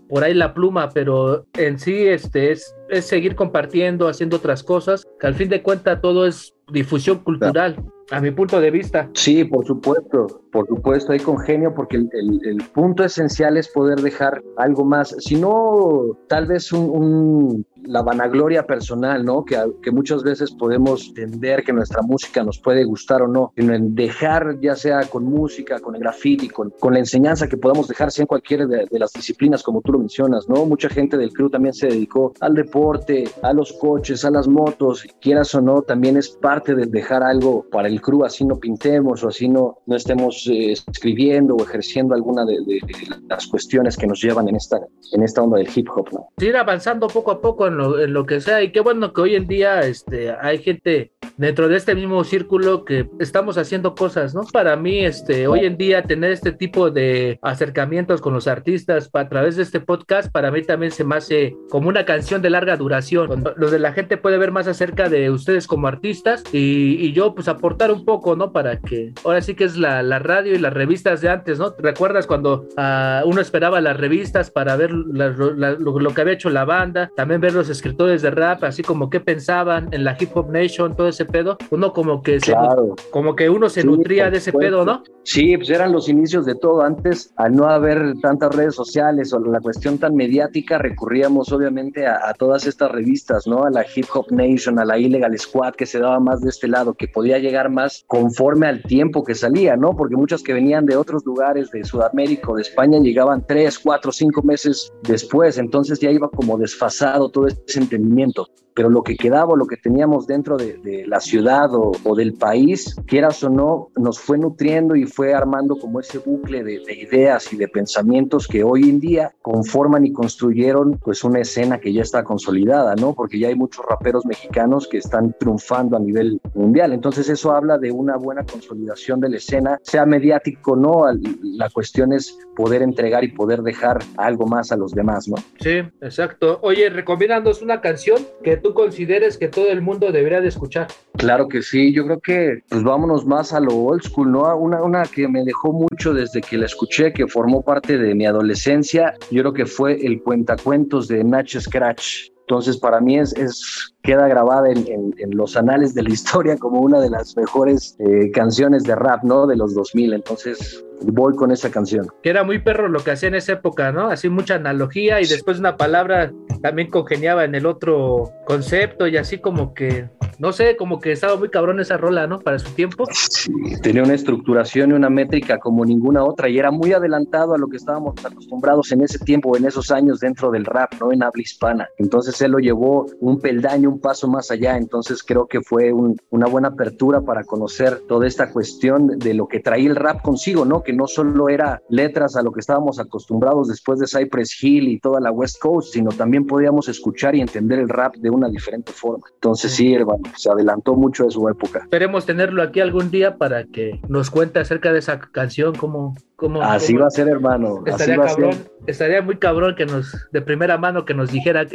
por 0.08 0.24
ahí 0.24 0.34
la 0.34 0.54
pluma, 0.54 0.90
pero 0.90 1.46
en 1.54 1.78
sí 1.78 2.06
este, 2.06 2.52
es, 2.52 2.74
es 2.88 3.06
seguir 3.06 3.34
compartiendo, 3.34 4.08
haciendo 4.08 4.36
otras 4.36 4.62
cosas, 4.62 5.04
que 5.20 5.26
al 5.26 5.34
fin 5.34 5.48
de 5.48 5.62
cuentas 5.62 6.00
todo 6.00 6.26
es 6.26 6.54
difusión 6.72 7.18
cultural. 7.18 7.74
Claro 7.74 7.95
a 8.10 8.20
mi 8.20 8.30
punto 8.30 8.60
de 8.60 8.70
vista. 8.70 9.10
Sí, 9.14 9.44
por 9.44 9.66
supuesto, 9.66 10.42
por 10.52 10.66
supuesto, 10.66 11.12
hay 11.12 11.20
congenio 11.20 11.74
porque 11.74 11.96
el, 11.96 12.08
el, 12.12 12.40
el, 12.44 12.62
punto 12.68 13.04
esencial 13.04 13.56
es 13.56 13.68
poder 13.68 14.00
dejar 14.00 14.42
algo 14.56 14.84
más, 14.84 15.14
si 15.18 15.36
no, 15.36 16.16
tal 16.28 16.46
vez 16.46 16.72
un, 16.72 16.90
un 16.90 17.66
la 17.86 18.02
vanagloria 18.02 18.66
personal, 18.66 19.24
¿no? 19.24 19.44
Que, 19.44 19.56
que, 19.82 19.90
muchas 19.90 20.22
veces 20.22 20.50
podemos 20.50 21.08
entender 21.08 21.62
que 21.62 21.72
nuestra 21.72 22.02
música 22.02 22.42
nos 22.42 22.58
puede 22.58 22.84
gustar 22.84 23.22
o 23.22 23.28
no, 23.28 23.52
sino 23.56 23.74
en 23.74 23.94
dejar, 23.94 24.58
ya 24.60 24.74
sea 24.74 25.02
con 25.02 25.24
música, 25.24 25.78
con 25.78 25.94
el 25.94 26.00
graffiti, 26.00 26.48
con, 26.48 26.70
con 26.78 26.94
la 26.94 26.98
enseñanza 26.98 27.48
que 27.48 27.56
podamos 27.56 27.88
dejar, 27.88 28.10
sea 28.10 28.24
en 28.24 28.26
cualquiera 28.26 28.66
de, 28.66 28.86
de, 28.90 28.98
las 28.98 29.12
disciplinas, 29.12 29.62
como 29.62 29.80
tú 29.80 29.92
lo 29.92 29.98
mencionas, 29.98 30.48
¿no? 30.48 30.66
Mucha 30.66 30.88
gente 30.88 31.16
del 31.16 31.32
crew 31.32 31.48
también 31.48 31.74
se 31.74 31.86
dedicó 31.86 32.32
al 32.40 32.54
deporte, 32.54 33.24
a 33.42 33.52
los 33.52 33.72
coches, 33.74 34.24
a 34.24 34.30
las 34.30 34.48
motos, 34.48 35.06
quieras 35.20 35.54
o 35.54 35.60
no, 35.60 35.82
también 35.82 36.16
es 36.16 36.30
parte 36.30 36.74
de 36.74 36.86
dejar 36.86 37.22
algo 37.22 37.64
para 37.70 37.88
el 37.88 37.95
crew, 38.00 38.24
así 38.24 38.44
no 38.44 38.58
pintemos 38.58 39.22
o 39.24 39.28
así 39.28 39.48
no, 39.48 39.78
no 39.86 39.96
estemos 39.96 40.46
eh, 40.48 40.72
escribiendo 40.72 41.54
o 41.54 41.62
ejerciendo 41.62 42.14
alguna 42.14 42.44
de, 42.44 42.54
de, 42.66 42.80
las 43.28 43.46
cuestiones 43.46 43.96
que 43.96 44.06
nos 44.06 44.20
llevan 44.22 44.48
en 44.48 44.56
esta, 44.56 44.80
en 45.12 45.22
esta 45.22 45.42
onda 45.42 45.58
del 45.58 45.68
hip 45.74 45.88
hop, 45.94 46.08
¿no? 46.12 46.28
Ir 46.38 46.56
avanzando 46.56 47.08
poco 47.08 47.30
a 47.30 47.40
poco 47.40 47.66
en 47.66 47.76
lo, 47.76 48.00
en 48.00 48.12
lo, 48.12 48.26
que 48.26 48.40
sea. 48.40 48.62
Y 48.62 48.72
qué 48.72 48.80
bueno 48.80 49.12
que 49.12 49.20
hoy 49.20 49.34
en 49.34 49.46
día 49.46 49.80
este, 49.80 50.30
hay 50.30 50.58
gente 50.58 51.12
dentro 51.36 51.68
de 51.68 51.76
este 51.76 51.94
mismo 51.94 52.24
círculo 52.24 52.84
que 52.84 53.08
estamos 53.20 53.58
haciendo 53.58 53.94
cosas, 53.94 54.34
¿no? 54.34 54.42
Para 54.52 54.76
mí, 54.76 55.04
este, 55.04 55.46
hoy 55.46 55.60
en 55.60 55.76
día 55.76 56.02
tener 56.02 56.32
este 56.32 56.52
tipo 56.52 56.90
de 56.90 57.38
acercamientos 57.42 58.20
con 58.20 58.32
los 58.32 58.46
artistas 58.46 59.10
a 59.12 59.28
través 59.28 59.56
de 59.56 59.62
este 59.62 59.80
podcast, 59.80 60.30
para 60.32 60.50
mí 60.50 60.62
también 60.62 60.92
se 60.92 61.04
me 61.04 61.16
hace 61.16 61.56
como 61.70 61.88
una 61.88 62.04
canción 62.04 62.42
de 62.42 62.50
larga 62.50 62.76
duración, 62.76 63.44
donde 63.56 63.78
la 63.78 63.92
gente 63.92 64.16
puede 64.16 64.38
ver 64.38 64.52
más 64.52 64.66
acerca 64.66 65.08
de 65.08 65.30
ustedes 65.30 65.66
como 65.66 65.86
artistas 65.86 66.42
y, 66.52 66.96
y 67.00 67.12
yo 67.12 67.34
pues 67.34 67.48
aportar 67.48 67.85
un 67.90 68.04
poco, 68.04 68.36
¿no? 68.36 68.52
Para 68.52 68.78
que 68.78 69.12
ahora 69.24 69.40
sí 69.40 69.54
que 69.54 69.64
es 69.64 69.76
la, 69.76 70.02
la 70.02 70.18
radio 70.18 70.54
y 70.54 70.58
las 70.58 70.72
revistas 70.72 71.20
de 71.20 71.28
antes, 71.28 71.58
¿no? 71.58 71.74
¿Recuerdas 71.78 72.26
cuando 72.26 72.66
uh, 72.76 73.28
uno 73.28 73.40
esperaba 73.40 73.80
las 73.80 73.96
revistas 73.96 74.50
para 74.50 74.76
ver 74.76 74.92
la, 74.92 75.28
la, 75.56 75.72
lo, 75.72 75.98
lo, 75.98 76.14
que 76.14 76.20
había 76.20 76.34
hecho 76.34 76.50
la 76.50 76.64
banda, 76.64 77.10
también 77.16 77.40
ver 77.40 77.54
los 77.54 77.68
escritores 77.68 78.22
de 78.22 78.30
rap, 78.30 78.64
así 78.64 78.82
como 78.82 79.10
qué 79.10 79.20
pensaban 79.20 79.88
en 79.92 80.04
la 80.04 80.16
Hip 80.18 80.36
Hop 80.36 80.50
Nation, 80.50 80.96
todo 80.96 81.08
ese 81.08 81.24
pedo, 81.24 81.58
uno 81.70 81.92
como 81.92 82.22
que 82.22 82.40
se, 82.40 82.52
claro. 82.52 82.94
como 83.10 83.34
que 83.36 83.48
uno 83.48 83.68
se 83.68 83.82
sí, 83.82 83.86
nutría 83.86 84.30
de 84.30 84.38
ese 84.38 84.52
pedo, 84.52 84.84
¿no? 84.84 85.02
Sí, 85.24 85.56
pues 85.56 85.70
eran 85.70 85.92
los 85.92 86.08
inicios 86.08 86.46
de 86.46 86.54
todo. 86.54 86.82
Antes, 86.82 87.32
al 87.36 87.56
no 87.56 87.66
haber 87.66 88.14
tantas 88.22 88.54
redes 88.54 88.76
sociales 88.76 89.32
o 89.32 89.40
la 89.40 89.60
cuestión 89.60 89.98
tan 89.98 90.14
mediática, 90.14 90.78
recurríamos 90.78 91.50
obviamente 91.52 92.06
a, 92.06 92.32
todas 92.38 92.66
estas 92.66 92.92
revistas, 92.92 93.46
¿no? 93.46 93.64
A 93.64 93.70
la 93.70 93.84
Hip 93.94 94.06
Hop 94.14 94.30
Nation, 94.30 94.78
a 94.78 94.84
la 94.84 94.98
Illegal 94.98 95.36
Squad, 95.36 95.74
que 95.74 95.84
se 95.84 95.98
daba 95.98 96.20
más 96.20 96.42
de 96.42 96.50
este 96.50 96.68
lado, 96.68 96.94
que 96.94 97.08
podía 97.08 97.38
llegar 97.38 97.70
conforme 98.06 98.66
al 98.66 98.82
tiempo 98.82 99.24
que 99.24 99.34
salía, 99.34 99.76
¿no? 99.76 99.96
Porque 99.96 100.16
muchas 100.16 100.42
que 100.42 100.52
venían 100.52 100.86
de 100.86 100.96
otros 100.96 101.24
lugares, 101.24 101.70
de 101.70 101.84
Sudamérica 101.84 102.50
o 102.50 102.56
de 102.56 102.62
España, 102.62 102.98
llegaban 102.98 103.44
tres, 103.46 103.78
cuatro, 103.78 104.12
cinco 104.12 104.42
meses 104.42 104.92
después. 105.02 105.58
Entonces 105.58 106.00
ya 106.00 106.10
iba 106.10 106.30
como 106.30 106.58
desfasado 106.58 107.30
todo 107.30 107.46
ese 107.46 107.80
entendimiento 107.80 108.46
pero 108.76 108.90
lo 108.90 109.02
que 109.02 109.16
quedaba 109.16 109.56
lo 109.56 109.66
que 109.66 109.78
teníamos 109.78 110.26
dentro 110.26 110.58
de, 110.58 111.04
la 111.06 111.20
ciudad 111.20 111.70
o, 111.72 112.14
del 112.14 112.34
país, 112.34 112.94
quieras 113.06 113.42
o 113.42 113.48
no, 113.48 113.88
nos 113.96 114.20
fue 114.20 114.36
nutriendo 114.36 114.94
y 114.94 115.06
fue 115.06 115.32
armando 115.32 115.76
como 115.76 115.98
ese 115.98 116.18
bucle 116.18 116.62
de, 116.62 116.82
ideas 116.92 117.52
y 117.52 117.56
de 117.56 117.68
pensamientos 117.68 118.46
que 118.46 118.62
hoy 118.62 118.90
en 118.90 119.00
día 119.00 119.34
conforman 119.40 120.04
y 120.04 120.12
construyeron 120.12 121.00
pues 121.02 121.24
una 121.24 121.40
escena 121.40 121.78
que 121.78 121.92
ya 121.92 122.02
está 122.02 122.22
consolidada, 122.22 122.94
¿no? 122.96 123.14
Porque 123.14 123.38
ya 123.38 123.48
hay 123.48 123.54
muchos 123.54 123.84
raperos 123.88 124.26
mexicanos 124.26 124.86
que 124.86 124.98
están 124.98 125.34
triunfando 125.38 125.96
a 125.96 126.00
nivel 126.00 126.40
mundial. 126.54 126.92
Entonces 126.92 127.30
eso 127.30 127.52
habla 127.52 127.65
de 127.78 127.90
una 127.90 128.16
buena 128.16 128.44
consolidación 128.44 129.20
de 129.20 129.30
la 129.30 129.36
escena, 129.36 129.78
sea 129.82 130.06
mediático 130.06 130.72
o 130.72 130.76
no, 130.76 131.04
la 131.42 131.68
cuestión 131.70 132.12
es 132.12 132.38
poder 132.54 132.82
entregar 132.82 133.24
y 133.24 133.28
poder 133.28 133.62
dejar 133.62 133.98
algo 134.16 134.46
más 134.46 134.72
a 134.72 134.76
los 134.76 134.92
demás, 134.92 135.28
¿no? 135.28 135.36
Sí, 135.60 135.82
exacto. 136.00 136.58
Oye, 136.62 136.88
recomiéndanos 136.88 137.62
una 137.62 137.80
canción 137.80 138.18
que 138.42 138.56
tú 138.56 138.72
consideres 138.72 139.36
que 139.36 139.48
todo 139.48 139.68
el 139.68 139.82
mundo 139.82 140.12
debería 140.12 140.40
de 140.40 140.48
escuchar. 140.48 140.86
Claro 141.16 141.48
que 141.48 141.62
sí, 141.62 141.92
yo 141.92 142.04
creo 142.04 142.20
que 142.20 142.62
pues 142.68 142.82
vámonos 142.82 143.26
más 143.26 143.52
a 143.52 143.60
lo 143.60 143.74
old 143.74 144.02
school, 144.02 144.30
¿no? 144.30 144.56
Una, 144.56 144.82
una 144.82 145.02
que 145.04 145.28
me 145.28 145.44
dejó 145.44 145.72
mucho 145.72 146.14
desde 146.14 146.40
que 146.40 146.56
la 146.56 146.66
escuché, 146.66 147.12
que 147.12 147.26
formó 147.26 147.62
parte 147.62 147.98
de 147.98 148.14
mi 148.14 148.26
adolescencia, 148.26 149.14
yo 149.30 149.42
creo 149.42 149.52
que 149.52 149.66
fue 149.66 150.06
el 150.06 150.22
cuentacuentos 150.22 151.08
de 151.08 151.24
Natch 151.24 151.58
Scratch. 151.58 152.30
Entonces, 152.48 152.76
para 152.76 153.00
mí 153.00 153.18
es, 153.18 153.32
es 153.32 153.92
queda 154.02 154.28
grabada 154.28 154.70
en, 154.70 154.86
en, 155.18 155.30
los 155.36 155.56
anales 155.56 155.94
de 155.94 156.04
la 156.04 156.10
historia 156.12 156.56
como 156.56 156.80
una 156.80 157.00
de 157.00 157.10
las 157.10 157.36
mejores 157.36 157.96
eh, 157.98 158.30
canciones 158.30 158.84
de 158.84 158.94
rap, 158.94 159.24
¿no? 159.24 159.48
De 159.48 159.56
los 159.56 159.74
2000. 159.74 160.12
Entonces, 160.12 160.84
voy 161.12 161.34
con 161.34 161.50
esa 161.50 161.70
canción. 161.70 162.06
Que 162.22 162.30
era 162.30 162.44
muy 162.44 162.58
perro 162.58 162.88
lo 162.88 163.00
que 163.00 163.12
hacía 163.12 163.28
en 163.28 163.34
esa 163.36 163.52
época, 163.52 163.92
¿no? 163.92 164.08
Así 164.08 164.28
mucha 164.28 164.56
analogía 164.56 165.20
y 165.20 165.26
después 165.26 165.58
una 165.58 165.76
palabra 165.76 166.32
también 166.62 166.90
congeniaba 166.90 167.44
en 167.44 167.54
el 167.54 167.66
otro 167.66 168.30
concepto 168.46 169.06
y 169.06 169.16
así 169.16 169.38
como 169.38 169.74
que 169.74 170.08
no 170.38 170.52
sé, 170.52 170.76
como 170.76 171.00
que 171.00 171.12
estaba 171.12 171.36
muy 171.36 171.48
cabrón 171.48 171.80
esa 171.80 171.96
rola, 171.96 172.26
¿no? 172.26 172.38
Para 172.38 172.58
su 172.58 172.70
tiempo. 172.72 173.06
Sí, 173.10 173.50
tenía 173.82 174.02
una 174.02 174.14
estructuración 174.14 174.90
y 174.90 174.94
una 174.94 175.08
métrica 175.08 175.58
como 175.58 175.84
ninguna 175.84 176.24
otra 176.24 176.48
y 176.48 176.58
era 176.58 176.70
muy 176.70 176.92
adelantado 176.92 177.54
a 177.54 177.58
lo 177.58 177.68
que 177.68 177.76
estábamos 177.76 178.14
acostumbrados 178.24 178.92
en 178.92 179.02
ese 179.02 179.18
tiempo, 179.18 179.56
en 179.56 179.64
esos 179.64 179.90
años 179.90 180.20
dentro 180.20 180.50
del 180.50 180.64
rap, 180.64 180.92
¿no? 181.00 181.12
En 181.12 181.22
habla 181.22 181.42
hispana. 181.42 181.88
Entonces 181.98 182.40
él 182.42 182.52
lo 182.52 182.58
llevó 182.58 183.06
un 183.20 183.40
peldaño, 183.40 183.88
un 183.88 184.00
paso 184.00 184.28
más 184.28 184.50
allá. 184.50 184.76
Entonces 184.76 185.22
creo 185.22 185.46
que 185.46 185.60
fue 185.60 185.92
una 186.30 186.46
buena 186.46 186.68
apertura 186.68 187.22
para 187.22 187.44
conocer 187.44 188.00
toda 188.06 188.26
esta 188.26 188.50
cuestión 188.50 189.18
de 189.18 189.34
lo 189.34 189.48
que 189.48 189.60
traía 189.60 189.88
el 189.88 189.96
rap 189.96 190.22
consigo, 190.22 190.64
¿no? 190.64 190.82
Que 190.82 190.92
no 190.96 191.06
solo 191.06 191.48
era 191.48 191.82
letras 191.88 192.36
a 192.36 192.42
lo 192.42 192.52
que 192.52 192.60
estábamos 192.60 192.98
acostumbrados 192.98 193.68
después 193.68 193.98
de 193.98 194.06
Cypress 194.06 194.62
Hill 194.62 194.88
y 194.88 194.98
toda 194.98 195.20
la 195.20 195.30
West 195.30 195.58
Coast, 195.60 195.92
sino 195.92 196.10
también 196.10 196.46
podíamos 196.46 196.88
escuchar 196.88 197.34
y 197.34 197.40
entender 197.40 197.78
el 197.78 197.88
rap 197.88 198.16
de 198.16 198.30
una 198.30 198.48
diferente 198.48 198.92
forma. 198.92 199.26
Entonces 199.34 199.72
sí, 199.72 199.94
hermano, 199.94 200.22
se 200.36 200.50
adelantó 200.50 200.94
mucho 200.94 201.24
de 201.24 201.30
su 201.30 201.48
época. 201.48 201.80
Esperemos 201.80 202.26
tenerlo 202.26 202.62
aquí 202.62 202.80
algún 202.80 203.10
día 203.10 203.36
para 203.36 203.64
que 203.64 204.00
nos 204.08 204.30
cuente 204.30 204.58
acerca 204.58 204.92
de 204.92 204.98
esa 204.98 205.20
canción, 205.20 205.74
cómo... 205.74 206.14
Así 206.62 206.94
va 206.94 207.06
a 207.06 207.10
ser, 207.10 207.28
hermano. 207.28 207.82
Estaría 207.86 208.16
cabrón, 208.16 208.54
estaría 208.86 209.22
muy 209.22 209.38
cabrón 209.38 209.74
que 209.74 209.86
nos, 209.86 210.14
de 210.32 210.42
primera 210.42 210.76
mano, 210.76 211.04
que 211.04 211.14
nos 211.14 211.32
dijera, 211.32 211.66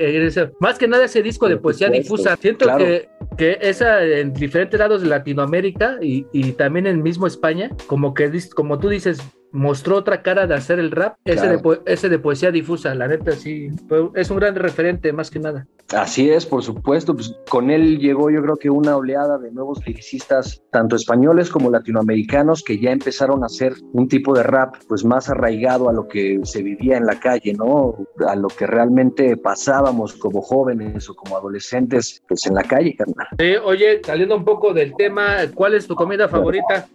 más 0.60 0.78
que 0.78 0.88
nada 0.88 1.06
ese 1.06 1.24
disco 1.24 1.50
de 1.50 1.58
poesía 1.58 1.90
difusa. 1.90 2.38
Siento 2.38 2.68
que, 2.78 3.10
que 3.38 3.58
esa 3.62 4.04
en 4.04 4.34
diferentes 4.34 4.80
lados 4.80 5.02
de 5.02 5.08
Latinoamérica 5.08 5.98
y, 6.02 6.28
y 6.32 6.52
también 6.52 6.86
en 6.86 7.02
mismo 7.02 7.26
España, 7.26 7.70
como 7.88 8.14
que, 8.14 8.32
como 8.54 8.78
tú 8.78 8.90
dices, 8.90 9.20
mostró 9.52 9.98
otra 9.98 10.22
cara 10.22 10.48
de 10.48 10.56
hacer 10.56 10.80
el 10.80 10.92
rap, 10.92 11.18
ese, 11.26 11.48
de, 11.48 11.80
ese 11.86 12.10
de 12.10 12.20
poesía 12.20 12.52
difusa, 12.52 12.96
la 12.96 13.08
neta 13.08 13.32
sí, 13.34 13.70
es 14.16 14.30
un 14.30 14.38
gran 14.38 14.56
referente 14.56 15.12
más 15.12 15.30
que 15.30 15.40
nada. 15.40 15.68
Así 15.96 16.30
es, 16.30 16.46
por 16.46 16.64
supuesto, 16.64 17.14
pues 17.14 17.36
con 17.50 17.70
él 17.70 18.00
llegó 18.00 18.30
yo 18.30 18.42
creo 18.42 18.56
que 18.56 18.70
una 18.70 18.96
oleada 18.96 19.38
de 19.38 19.52
nuevos 19.52 19.86
lyricistas, 19.86 20.62
tanto 20.72 20.96
españoles 20.96 21.50
como 21.50 21.70
latinoamericanos, 21.70 22.64
que 22.64 22.80
ya 22.80 22.92
empezaron 22.92 23.44
a 23.44 23.48
hacer 23.48 23.74
un 23.94 24.08
tipo 24.08 24.34
de 24.34 24.44
rap 24.44 24.76
pues 24.88 25.04
más 25.04 25.30
arraigado 25.30 25.90
a 25.90 25.94
lo 25.94 26.08
que 26.08 26.40
se 26.44 26.64
vivía 26.64 26.98
en 26.98 27.06
la 27.06 27.20
calle, 27.20 27.54
¿no? 27.54 27.96
A 28.28 28.36
lo 28.36 28.48
que 28.48 28.68
realmente 28.68 29.36
pasábamos 29.38 30.14
como 30.14 30.42
jóvenes 30.42 31.10
o 31.10 31.16
como 31.16 31.38
adolescentes, 31.38 32.22
pues 32.28 32.46
en 32.46 32.56
la 32.56 32.64
calle, 32.64 32.96
carnal. 32.96 33.28
Sí, 33.38 33.56
oye, 33.64 34.02
saliendo 34.04 34.36
un 34.36 34.46
poco 34.46 34.74
del 34.74 34.96
tema, 34.96 35.38
¿cuál 35.54 35.76
es 35.76 35.88
tu 35.88 35.96
comida 35.96 36.28
favorita? 36.28 36.88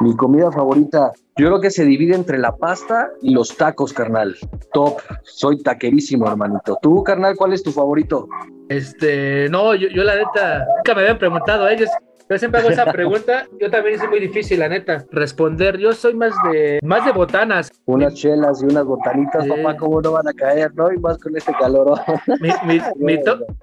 Mi 0.00 0.16
comida 0.16 0.50
favorita, 0.50 1.12
yo 1.36 1.46
creo 1.46 1.60
que 1.60 1.70
se 1.70 1.84
divide 1.84 2.14
entre 2.14 2.38
la 2.38 2.56
pasta 2.56 3.10
y 3.22 3.32
los 3.32 3.56
tacos, 3.56 3.92
carnal. 3.92 4.36
Top. 4.72 4.98
Soy 5.22 5.62
taquerísimo, 5.62 6.26
hermanito. 6.26 6.78
¿Tú, 6.82 7.02
carnal, 7.02 7.36
cuál 7.36 7.52
es 7.52 7.62
tu 7.62 7.70
favorito? 7.70 8.28
Este, 8.68 9.48
no, 9.50 9.74
yo, 9.74 9.88
yo 9.88 10.04
la 10.04 10.16
neta, 10.16 10.66
nunca 10.76 10.94
me 10.94 11.00
habían 11.02 11.18
preguntado 11.18 11.64
a 11.64 11.72
ellos. 11.72 11.90
Yo 12.30 12.38
siempre 12.38 12.60
hago 12.60 12.70
esa 12.70 12.84
pregunta. 12.92 13.48
Yo 13.60 13.68
también 13.70 13.96
es 14.00 14.08
muy 14.08 14.20
difícil, 14.20 14.60
la 14.60 14.68
neta, 14.68 15.04
responder. 15.10 15.76
Yo 15.78 15.92
soy 15.92 16.14
más 16.14 16.32
de 16.50 16.78
más 16.84 17.04
de 17.04 17.10
botanas. 17.10 17.72
Unas 17.86 18.14
chelas 18.14 18.62
y 18.62 18.66
unas 18.66 18.84
botanitas, 18.84 19.48
papá, 19.48 19.76
¿cómo 19.76 20.00
no 20.00 20.12
van 20.12 20.28
a 20.28 20.32
caer, 20.32 20.72
no? 20.76 20.92
Y 20.92 20.98
más 20.98 21.18
con 21.18 21.36
este 21.36 21.52
calor. 21.58 21.98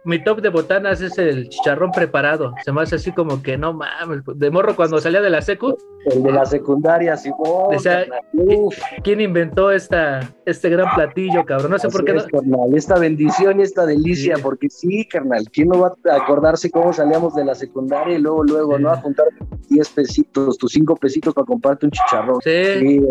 Mi, 0.03 0.19
top, 0.19 0.41
de 0.41 0.49
botanas 0.49 0.99
es 0.99 1.17
el 1.17 1.47
chicharrón 1.47 1.91
preparado. 1.91 2.53
Se 2.65 2.73
me 2.73 2.81
hace 2.81 2.95
así 2.95 3.13
como 3.13 3.41
que 3.41 3.57
no 3.57 3.71
mames. 3.71 4.21
De 4.35 4.51
morro 4.51 4.75
cuando 4.75 4.99
salía 4.99 5.21
de 5.21 5.29
la 5.29 5.41
secu. 5.41 5.77
El 6.05 6.23
de 6.23 6.31
la 6.31 6.45
secundaria, 6.45 7.15
sí. 7.15 7.31
Oh, 7.37 7.71
¿Quién 9.03 9.21
inventó 9.21 9.71
esta, 9.71 10.21
este 10.45 10.69
gran 10.69 10.93
platillo, 10.93 11.45
cabrón? 11.45 11.71
No 11.71 11.79
sé 11.79 11.89
por 11.89 12.03
qué. 12.03 12.13
no... 12.13 12.25
carnal, 12.25 12.75
esta 12.75 12.99
bendición 12.99 13.59
y 13.59 13.63
esta 13.63 13.85
delicia, 13.85 14.35
porque 14.41 14.69
sí, 14.69 15.05
carnal. 15.07 15.45
¿Quién 15.51 15.69
no 15.69 15.79
va 15.79 15.93
a 16.09 16.15
acordarse 16.15 16.69
cómo 16.69 16.91
salíamos 16.91 17.35
de 17.35 17.45
la 17.45 17.55
secundaria 17.55 18.17
y 18.17 18.21
luego, 18.21 18.43
luego 18.43 18.56
luego, 18.57 18.79
¿no? 18.79 18.89
A 18.89 18.97
juntar 18.97 19.27
10 19.69 19.89
pesitos, 19.89 20.57
tus 20.57 20.71
5 20.71 20.95
pesitos 20.95 21.33
para 21.33 21.45
comprarte 21.45 21.85
un 21.85 21.91
chicharrón. 21.91 22.39
Sí. 22.43 23.01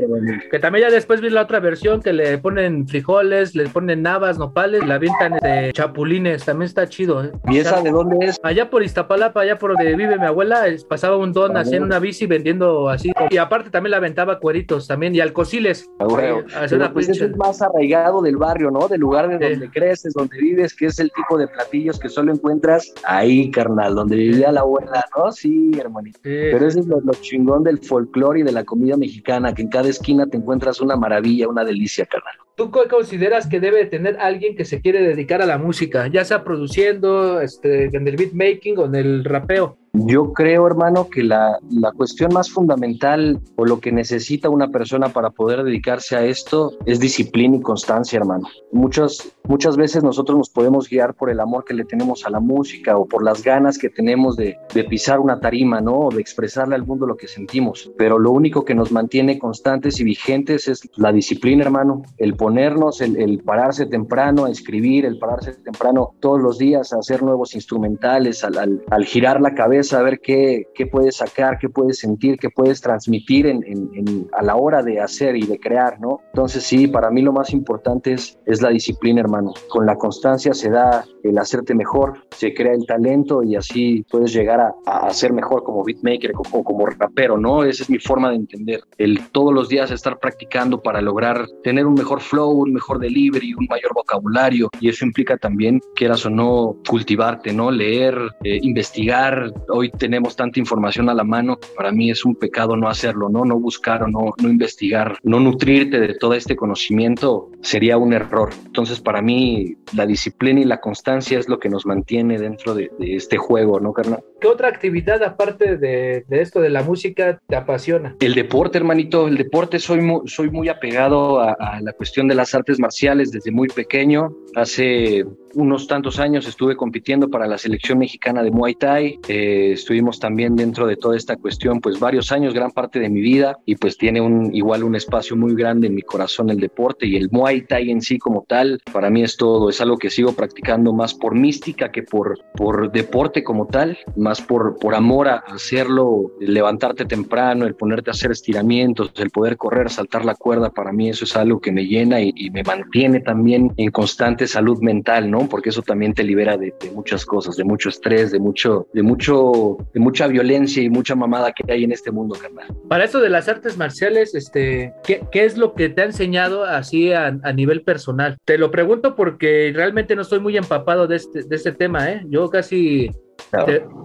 que 0.51 0.59
también 0.59 0.89
ya 0.89 0.95
después 0.95 1.21
vi 1.21 1.31
la 1.31 1.43
otra 1.43 1.61
versión 1.61 2.01
que 2.01 2.13
le 2.13 2.39
ponen 2.39 2.87
frijoles, 2.89 3.55
le 3.55 3.69
ponen 3.69 4.03
navas, 4.03 4.39
nopales, 4.39 4.87
la 4.87 4.95
avientan 4.95 5.39
de 5.43 5.73
chapulines, 5.73 6.45
también 6.45 6.67
está 6.67 6.89
chido. 6.89 7.25
¿eh? 7.25 7.33
¿Y 7.49 7.59
esa 7.59 7.83
de 7.83 7.91
dónde 7.91 8.27
es? 8.27 8.39
Allá 8.43 8.71
por 8.71 8.83
Iztapalapa, 8.83 9.43
allá 9.43 9.59
por 9.59 9.75
donde 9.75 9.95
vive 9.95 10.19
mi 10.19 10.27
abuela, 10.27 10.65
pasaba 10.89 11.17
un 11.17 11.33
don 11.33 11.57
así 11.57 11.77
en 11.77 11.83
una 11.83 11.99
bici 11.99 12.27
vendiendo 12.27 12.89
así. 12.89 13.13
Y 13.31 13.37
aparte 13.37 13.71
también 13.71 13.93
la 13.93 13.97
aventaba 13.99 14.39
cueritos 14.39 14.87
también 14.87 15.15
y 15.15 15.21
alcociles. 15.21 15.89
Ah, 15.99 16.91
pues 16.93 17.09
eso 17.09 17.25
es 17.25 17.37
más 17.37 17.63
arraigado 17.63 18.23
del 18.23 18.37
barrio, 18.37 18.71
¿no? 18.71 18.89
Del 18.89 19.01
lugar 19.01 19.29
de 19.29 19.51
donde 19.51 19.71
creces, 19.71 20.15
donde 20.15 20.39
vives, 20.39 20.75
que 20.75 20.87
es 20.87 20.99
el 20.99 21.11
tipo 21.13 21.39
de 21.39 21.49
platillos 21.49 21.99
que 21.99 22.09
solo 22.09 22.33
encuentras 22.33 22.93
ahí, 23.05 23.51
carnal, 23.51 23.95
donde 23.95 24.17
vivía 24.17 24.53
la 24.53 24.61
abuela, 24.61 25.05
¿no? 25.17 25.33
Sí, 25.37 25.71
hermanito. 25.79 26.19
Pero 26.23 26.67
eso 26.67 26.81
es 26.81 26.87
lo, 26.87 27.01
chingón 27.21 27.63
del 27.63 27.79
folclore 27.79 28.41
y 28.41 28.43
de 28.43 28.53
la 28.53 28.65
comida 28.65 28.97
mexicana, 28.97 29.55
que 29.55 29.63
en 29.63 29.69
cada 29.69 29.89
esquina 29.89 30.27
te 30.27 30.39
encuentras 30.39 30.81
una 30.81 30.97
maravilla, 30.97 31.47
una 31.47 31.63
delicia, 31.63 32.07
carnal. 32.07 32.35
¿Tú 32.57 32.71
qué 32.71 32.89
consideras 32.89 33.47
que 33.47 33.61
debe 33.61 33.85
tener 33.85 34.17
alguien 34.19 34.57
que 34.57 34.65
se 34.65 34.81
quiere 34.81 35.03
dedicar 35.03 35.43
a 35.43 35.47
la 35.47 35.59
música, 35.59 36.07
ya 36.07 36.25
sea 36.25 36.43
produciendo, 36.43 37.43
este, 37.43 37.95
en 37.95 38.09
el 38.09 38.17
beatmaking 38.17 38.79
o 38.79 38.87
en 38.87 38.95
el 38.95 39.25
rapeo? 39.25 39.77
Yo 40.05 40.35
creo, 40.35 40.67
hermano, 40.67 41.09
que 41.09 41.23
la, 41.23 41.59
la, 41.71 41.91
cuestión 41.93 42.33
más 42.35 42.51
fundamental 42.51 43.41
o 43.57 43.65
lo 43.65 43.81
que 43.81 43.93
necesita 43.93 44.51
una 44.51 44.69
persona 44.69 45.09
para 45.09 45.31
poder 45.31 45.65
dedicarse 45.65 46.17
a 46.17 46.25
esto 46.25 46.73
es 46.85 47.01
disciplina 47.01 47.57
y 47.57 47.63
constancia, 47.63 48.19
hermano. 48.19 48.47
Muchas, 48.73 49.33
muchas 49.45 49.79
veces 49.79 50.03
nosotros 50.03 50.37
nos 50.37 50.51
podemos 50.51 50.91
guiar 50.91 51.15
por 51.15 51.31
el 51.31 51.41
amor 51.41 51.65
que 51.65 51.73
le 51.73 51.85
tenemos 51.85 52.27
a 52.27 52.31
la 52.31 52.41
música 52.41 52.99
o 52.99 53.07
por 53.07 53.25
las 53.25 53.43
ganas 53.43 53.79
que 53.79 53.89
tenemos 53.89 54.37
de, 54.37 54.59
de 54.75 54.85
pisar 54.85 55.19
una 55.19 55.41
tarima, 55.41 55.81
¿no? 55.81 55.95
O 55.95 56.11
de 56.11 56.21
expresarle 56.21 56.75
al 56.75 56.85
mundo 56.85 57.07
lo 57.07 57.17
que 57.17 57.27
sentimos. 57.27 57.91
Pero 57.97 58.19
lo 58.19 58.33
único 58.33 58.67
que 58.67 58.75
nos 58.75 58.93
mantiene 58.93 59.39
constantes 59.39 59.99
y 59.99 60.05
vigentes 60.05 60.69
es 60.69 60.87
la 60.97 61.11
disciplina, 61.11 61.65
hermano, 61.65 62.03
el 62.19 62.35
poder 62.35 62.46
proponernos 62.47 63.01
el, 63.01 63.43
pararse 63.45 63.87
temprano 63.87 64.45
a 64.45 64.51
escribir, 64.51 65.05
el 65.05 65.19
pararse 65.19 65.53
temprano 65.55 66.15
todos 66.21 66.41
los 66.41 66.59
días 66.59 66.93
a 66.93 66.99
hacer 66.99 67.21
nuevos 67.21 67.57
instrumentales, 67.57 68.45
al, 68.45 68.81
al, 68.89 69.05
girar 69.05 69.41
la 69.41 69.53
cabeza 69.53 69.99
a 69.99 70.03
ver 70.03 70.21
qué, 70.21 70.63
qué, 70.73 70.87
puedes 70.87 71.17
sacar, 71.17 71.59
qué 71.59 71.69
puedes 71.69 71.99
sentir, 71.99 72.39
qué 72.39 72.49
puedes 72.49 72.81
transmitir 72.81 73.49
en, 73.49 73.65
en, 73.65 74.29
a 74.33 74.45
la 74.45 74.55
hora 74.55 74.85
de 74.85 75.01
hacer 75.01 75.35
y 75.35 75.45
de 75.45 75.59
crear, 75.59 75.99
¿no? 76.01 76.21
Entonces 76.29 76.63
sí, 76.63 76.87
para 76.87 77.11
mí 77.11 77.21
lo 77.21 77.33
más 77.33 77.53
importante 77.53 78.13
es, 78.13 78.39
es 78.47 78.63
la 78.63 78.71
disciplina, 78.71 79.23
hermano. 79.23 79.53
Con 79.69 79.85
la 79.85 79.97
constancia 79.97 80.55
se 80.55 80.71
da 80.71 81.05
el 81.25 81.39
hacerte 81.39 81.75
mejor, 81.75 82.27
se 82.31 82.55
crea 82.55 82.75
el 82.75 82.87
talento 82.87 83.43
y 83.43 83.57
así 83.57 84.05
puedes 84.09 84.33
llegar 84.33 84.61
a, 84.61 84.75
a 84.87 85.11
ser 85.11 85.33
mejor 85.33 85.65
como 85.65 85.83
beatmaker 85.83 86.33
o 86.53 86.63
como, 86.63 86.87
rapero, 86.87 87.39
¿no? 87.39 87.65
Esa 87.65 87.83
es 87.83 87.91
mi 87.91 87.99
forma 87.99 88.31
de 88.31 88.37
entender. 88.37 88.81
El 88.99 89.31
todos 89.31 89.53
los 89.53 89.69
días 89.69 89.91
estar 89.91 90.21
practicando 90.21 90.81
para 90.81 91.01
lograr 91.01 91.47
tener 91.65 91.87
un 91.87 91.95
mejor 91.95 92.21
flow, 92.21 92.36
un 92.45 92.73
mejor 92.73 92.99
delivery, 92.99 93.55
un 93.55 93.67
mayor 93.69 93.95
vocabulario 93.95 94.69
y 94.81 94.89
eso 94.89 95.05
implica 95.05 95.37
también, 95.37 95.81
quieras 95.95 96.27
o 96.27 96.31
no, 96.31 96.77
cultivarte, 96.89 97.53
¿no? 97.53 97.71
Leer, 97.71 98.17
eh, 98.45 98.59
investigar. 98.63 99.53
Hoy 99.69 99.91
tenemos 99.91 100.37
tanta 100.37 100.61
información 100.61 101.09
a 101.09 101.15
la 101.15 101.25
mano. 101.25 101.59
Para 101.77 101.93
mí 101.93 102.11
es 102.11 102.25
un 102.25 102.35
pecado 102.35 102.77
no 102.77 102.89
hacerlo, 102.89 103.29
¿no? 103.29 103.45
No 103.45 103.59
buscar 103.59 104.03
o 104.03 104.09
no, 104.09 104.35
no 104.41 104.49
investigar, 104.49 105.19
no 105.23 105.41
nutrirte 105.41 106.01
de 106.01 106.15
todo 106.15 106.35
este 106.35 106.57
conocimiento 106.57 107.51
sería 107.63 107.97
un 107.97 108.13
error. 108.13 108.51
Entonces, 108.65 109.01
para 109.01 109.23
mí, 109.23 109.77
la 109.95 110.07
disciplina 110.07 110.61
y 110.61 110.65
la 110.65 110.81
constancia 110.81 111.39
es 111.39 111.49
lo 111.49 111.59
que 111.59 111.69
nos 111.69 111.87
mantiene 111.87 112.39
dentro 112.39 112.75
de, 112.75 112.91
este 112.99 113.37
juego, 113.37 113.81
¿no, 113.81 113.93
carnal? 113.93 114.23
¿Qué 114.41 114.49
otra 114.49 114.69
actividad, 114.69 115.23
aparte 115.23 115.77
de, 115.77 116.25
esto 116.31 116.61
de 116.61 116.71
la 116.71 116.83
música, 116.83 117.41
te 117.47 117.57
apasiona? 117.57 118.17
El 118.21 118.35
deporte, 118.35 118.79
hermanito. 118.79 119.27
El 119.27 119.37
deporte, 119.37 119.79
soy 119.79 120.01
muy, 120.01 120.29
soy 120.29 120.51
muy 120.51 120.69
apegado 120.69 121.41
a, 121.41 121.53
a 121.53 121.81
la 121.81 121.93
cuestión 121.93 122.26
de 122.29 122.35
las 122.35 122.55
artes 122.55 122.79
marciales 122.79 123.31
desde 123.31 123.51
muy 123.51 123.69
pequeño. 123.69 124.29
Hace 124.55 125.25
unos 125.57 125.87
tantos 125.87 126.21
años 126.21 126.47
estuve 126.47 126.77
compitiendo 126.77 127.31
para 127.31 127.47
la 127.47 127.57
selección 127.57 127.99
mexicana 127.99 128.43
de 128.43 128.51
Muay 128.51 128.75
Thai. 128.75 129.19
Eh, 129.27 129.73
estuvimos 129.73 130.21
también 130.21 130.55
dentro 130.55 130.87
de 130.87 130.97
toda 130.97 131.17
esta 131.17 131.37
cuestión, 131.37 131.81
pues 131.81 131.99
varios 131.99 132.31
años, 132.31 132.53
gran 132.53 132.71
parte 132.71 133.01
de 133.01 133.09
mi 133.09 133.23
vida, 133.23 133.57
y 133.65 133.77
pues 133.77 133.97
tiene 133.97 134.21
un, 134.21 134.55
igual 134.55 134.85
un 134.85 134.95
espacio 134.95 135.35
muy 135.35 135.55
grande 135.55 135.87
en 135.87 135.95
mi 135.95 136.03
corazón 136.03 136.51
el 136.51 136.61
deporte 136.61 137.07
y 137.07 137.17
el 137.17 137.31
Muay 137.31 137.63
Thai 137.63 137.91
en 137.91 138.03
sí 138.03 138.19
como 138.19 138.45
tal. 138.47 138.81
Para 138.93 139.09
mí 139.09 139.23
es 139.23 139.39
todo, 139.39 139.71
es 139.71 139.81
algo 139.81 139.97
que 139.97 140.11
sigo 140.11 140.33
practicando 140.33 140.93
más 140.93 141.15
por 141.15 141.35
mística 141.35 141.91
que 141.91 142.03
por, 142.03 142.39
por 142.55 142.93
deporte 142.93 143.43
como 143.43 143.67
tal, 143.67 143.97
más 144.15 144.43
por, 144.43 144.79
por 144.79 144.95
amor 144.95 145.29
a 145.29 145.37
hacerlo, 145.37 146.33
levantarte 146.39 147.07
temprano, 147.07 147.65
el 147.65 147.75
ponerte 147.75 148.11
a 148.11 148.13
hacer 148.13 148.31
estiramientos, 148.31 149.11
el 149.17 149.31
poder 149.31 149.57
correr, 149.57 149.89
saltar 149.89 150.27
la 150.27 150.35
cuerda, 150.35 150.69
para 150.69 150.93
mí 150.93 151.09
eso 151.09 151.25
es 151.25 151.35
algo 151.35 151.61
que 151.61 151.73
me 151.73 151.87
llena 151.87 152.21
y, 152.21 152.33
y 152.37 152.51
me 152.51 152.63
mantiene 152.63 153.21
también 153.21 153.73
en 153.79 153.91
constante 153.91 154.47
salud 154.47 154.81
mental, 154.83 155.31
¿no? 155.31 155.46
Porque 155.49 155.71
eso 155.71 155.83
también 155.83 156.15
te 156.15 156.23
libera 156.23 156.57
de, 156.57 156.75
muchas 156.95 157.25
cosas, 157.25 157.57
de 157.57 157.65
mucho 157.65 157.89
estrés, 157.89 158.33
de 158.33 158.39
mucho, 158.39 158.89
de 158.93 159.03
mucho, 159.03 159.77
de 159.93 160.01
mucha 160.01 160.27
violencia 160.27 160.83
y 160.83 160.89
mucha 160.89 161.15
mamada 161.15 161.53
que 161.53 161.71
hay 161.73 161.85
en 161.85 161.93
este 161.93 162.11
mundo, 162.11 162.37
carnal. 162.41 162.67
Para 162.89 163.05
eso 163.05 163.21
de 163.21 163.31
las 163.31 163.49
artes 163.49 163.77
marciales, 163.77 164.35
este, 164.35 164.93
¿qué, 165.05 165.21
es 165.33 165.57
lo 165.57 165.75
que 165.75 165.89
te 165.89 166.03
ha 166.03 166.05
enseñado 166.05 166.65
así 166.65 167.13
a, 167.13 167.27
a, 167.43 167.53
nivel 167.53 167.83
personal? 167.83 168.37
Te 168.45 168.59
lo 168.59 168.71
pregunto 168.71 169.15
porque 169.15 169.73
realmente 169.75 170.17
no 170.17 170.23
estoy 170.23 170.41
muy 170.41 170.57
empapado 170.57 171.07
de 171.07 171.17
este, 171.17 171.43
de 171.43 171.57
este 171.57 171.73
tema, 171.73 172.11
¿eh? 172.11 172.23
Yo 172.29 172.49
casi 172.49 173.11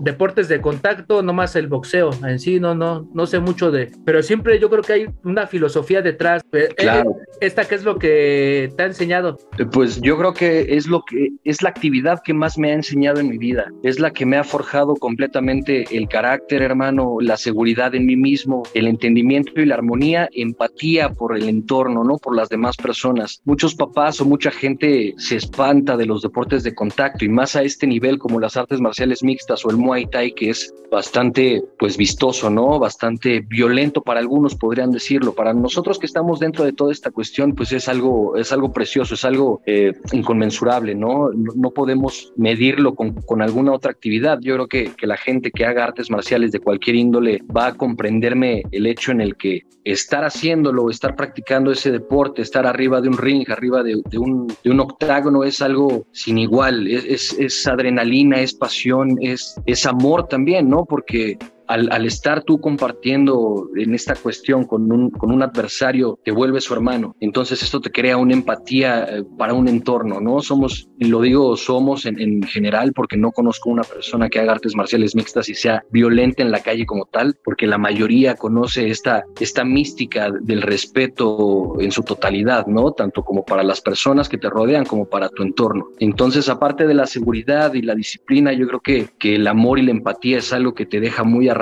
deportes 0.01 0.47
de 0.47 0.61
contacto, 0.61 1.21
no 1.21 1.33
más 1.33 1.55
el 1.55 1.67
boxeo 1.67 2.11
en 2.25 2.39
sí, 2.39 2.59
no, 2.59 2.75
no, 2.75 3.07
no 3.13 3.25
sé 3.25 3.39
mucho 3.39 3.71
de, 3.71 3.91
pero 4.05 4.23
siempre 4.23 4.59
yo 4.59 4.69
creo 4.69 4.83
que 4.83 4.93
hay 4.93 5.05
una 5.23 5.47
filosofía 5.47 6.01
detrás. 6.01 6.41
Eh, 6.51 6.69
claro. 6.75 7.15
¿Esta 7.39 7.65
qué 7.65 7.75
es 7.75 7.83
lo 7.83 7.97
que 7.97 8.71
te 8.75 8.83
ha 8.83 8.85
enseñado? 8.85 9.37
Eh, 9.57 9.65
pues 9.65 10.01
yo 10.01 10.17
creo 10.17 10.33
que 10.33 10.75
es 10.75 10.87
lo 10.87 11.03
que 11.03 11.29
es 11.43 11.61
la 11.61 11.69
actividad 11.69 12.21
que 12.23 12.33
más 12.33 12.57
me 12.57 12.71
ha 12.71 12.73
enseñado 12.73 13.19
en 13.19 13.29
mi 13.29 13.37
vida, 13.37 13.71
es 13.83 13.99
la 13.99 14.11
que 14.11 14.25
me 14.25 14.37
ha 14.37 14.43
forjado 14.43 14.95
completamente 14.95 15.85
el 15.91 16.07
carácter, 16.07 16.61
hermano, 16.61 17.17
la 17.19 17.37
seguridad 17.37 17.95
en 17.95 18.05
mí 18.05 18.15
mismo, 18.15 18.63
el 18.73 18.87
entendimiento 18.87 19.59
y 19.59 19.65
la 19.65 19.75
armonía, 19.75 20.29
empatía 20.33 21.09
por 21.09 21.35
el 21.35 21.49
entorno, 21.49 22.03
¿no? 22.03 22.17
Por 22.17 22.35
las 22.35 22.49
demás 22.49 22.77
personas. 22.77 23.41
Muchos 23.45 23.75
papás 23.75 24.21
o 24.21 24.25
mucha 24.25 24.51
gente 24.51 25.13
se 25.17 25.35
espanta 25.35 25.97
de 25.97 26.05
los 26.05 26.21
deportes 26.21 26.63
de 26.63 26.75
contacto 26.75 27.25
y 27.25 27.29
más 27.29 27.55
a 27.55 27.63
este 27.63 27.87
nivel 27.87 28.17
como 28.17 28.39
las 28.39 28.57
artes 28.57 28.79
marciales 28.79 29.23
mixtas 29.23 29.30
o 29.63 29.69
el 29.69 29.77
Muay 29.77 30.05
Thai, 30.07 30.33
que 30.33 30.49
es 30.49 30.73
bastante 30.91 31.63
pues 31.79 31.95
vistoso, 31.95 32.49
¿no? 32.49 32.77
Bastante 32.77 33.39
violento 33.39 34.01
para 34.01 34.19
algunos 34.19 34.55
podrían 34.55 34.91
decirlo. 34.91 35.33
Para 35.33 35.53
nosotros 35.53 35.97
que 35.97 36.05
estamos 36.05 36.39
dentro 36.39 36.65
de 36.65 36.73
toda 36.73 36.91
esta 36.91 37.11
cuestión, 37.11 37.53
pues 37.55 37.71
es 37.71 37.87
algo, 37.87 38.35
es 38.35 38.51
algo 38.51 38.73
precioso, 38.73 39.15
es 39.15 39.23
algo 39.23 39.61
eh, 39.65 39.93
inconmensurable, 40.11 40.93
¿no? 40.93 41.29
¿no? 41.33 41.71
podemos 41.71 42.33
medirlo 42.35 42.93
con, 42.93 43.13
con, 43.13 43.41
alguna 43.41 43.71
otra 43.71 43.91
actividad. 43.91 44.39
Yo 44.41 44.55
creo 44.55 44.67
que, 44.67 44.91
que 44.95 45.07
la 45.07 45.17
gente 45.17 45.51
que 45.51 45.65
haga 45.65 45.85
artes 45.85 46.11
marciales 46.11 46.51
de 46.51 46.59
cualquier 46.59 46.97
índole 46.97 47.41
va 47.55 47.67
a 47.67 47.73
comprenderme 47.73 48.63
el 48.71 48.85
hecho 48.85 49.11
en 49.11 49.21
el 49.21 49.37
que 49.37 49.63
estar 49.83 50.23
haciéndolo, 50.23 50.89
estar 50.89 51.15
practicando 51.15 51.71
ese 51.71 51.91
deporte, 51.91 52.41
estar 52.41 52.67
arriba 52.67 53.01
de 53.01 53.07
un 53.07 53.17
ring, 53.17 53.49
arriba 53.49 53.81
de, 53.83 53.95
un, 53.95 54.47
de 54.63 54.69
un, 54.69 54.79
octágono, 54.79 55.43
es 55.43 55.61
algo 55.61 56.05
sin 56.11 56.37
igual, 56.37 56.87
es, 56.87 57.33
es 57.33 57.67
adrenalina, 57.67 58.41
es 58.41 58.53
pasión, 58.53 59.17
es, 59.21 59.55
es 59.65 59.85
amor 59.85 60.27
también, 60.27 60.69
¿no? 60.69 60.85
Porque 60.85 61.37
al, 61.71 62.05
estar 62.05 62.43
tú 62.43 62.59
compartiendo 62.59 63.69
en 63.75 63.95
esta 63.95 64.15
cuestión 64.15 64.65
con 64.65 64.91
un, 64.91 65.09
con 65.09 65.31
un 65.31 65.41
adversario, 65.41 66.19
te 66.23 66.31
vuelve 66.31 66.61
su 66.61 66.73
hermano. 66.73 67.15
Entonces 67.19 67.63
esto 67.63 67.79
te 67.79 67.91
crea 67.91 68.17
una 68.17 68.33
empatía 68.33 69.03
eh, 69.03 69.23
para 69.37 69.53
un 69.53 69.67
entorno, 69.67 70.19
¿no? 70.19 70.41
Somos, 70.41 70.89
lo 70.99 71.21
digo 71.21 71.55
somos 71.55 72.05
en, 72.05 72.19
en, 72.19 72.43
general 72.43 72.91
porque 72.93 73.17
no 73.17 73.31
conozco 73.31 73.69
una 73.69 73.83
persona 73.83 74.29
que 74.29 74.39
haga 74.39 74.53
artes 74.53 74.75
marciales 74.75 75.15
mixtas 75.15 75.47
y 75.49 75.55
sea 75.55 75.83
violenta 75.91 76.41
en 76.41 76.51
la 76.51 76.59
calle 76.59 76.85
como 76.85 77.05
tal, 77.05 77.37
porque 77.43 77.67
la 77.67 77.77
mayoría 77.77 78.35
conoce 78.35 78.89
esta, 78.89 79.23
esta 79.39 79.63
mística 79.63 80.29
del 80.41 80.61
respeto 80.61 81.79
en 81.79 81.91
su 81.91 82.03
totalidad, 82.03 82.67
¿no? 82.67 82.91
Tanto 82.91 83.23
como 83.23 83.45
para 83.45 83.63
las 83.63 83.81
personas 83.81 84.27
que 84.27 84.37
te 84.37 84.49
rodean 84.49 84.85
como 84.85 85.05
para 85.05 85.29
tu 85.29 85.43
entorno. 85.43 85.89
Entonces, 85.99 86.49
aparte 86.49 86.87
de 86.87 86.93
la 86.93 87.05
seguridad 87.05 87.73
y 87.73 87.81
la 87.81 87.95
disciplina, 87.95 88.51
yo 88.53 88.67
creo 88.67 88.79
que, 88.81 89.09
que 89.19 89.35
el 89.35 89.47
amor 89.47 89.79
y 89.79 89.83
la 89.83 89.91
empatía 89.91 90.39
es 90.39 90.51
algo 90.51 90.73
que 90.73 90.85
te 90.85 90.99
deja 90.99 91.23
muy 91.23 91.47
arraigado 91.47 91.60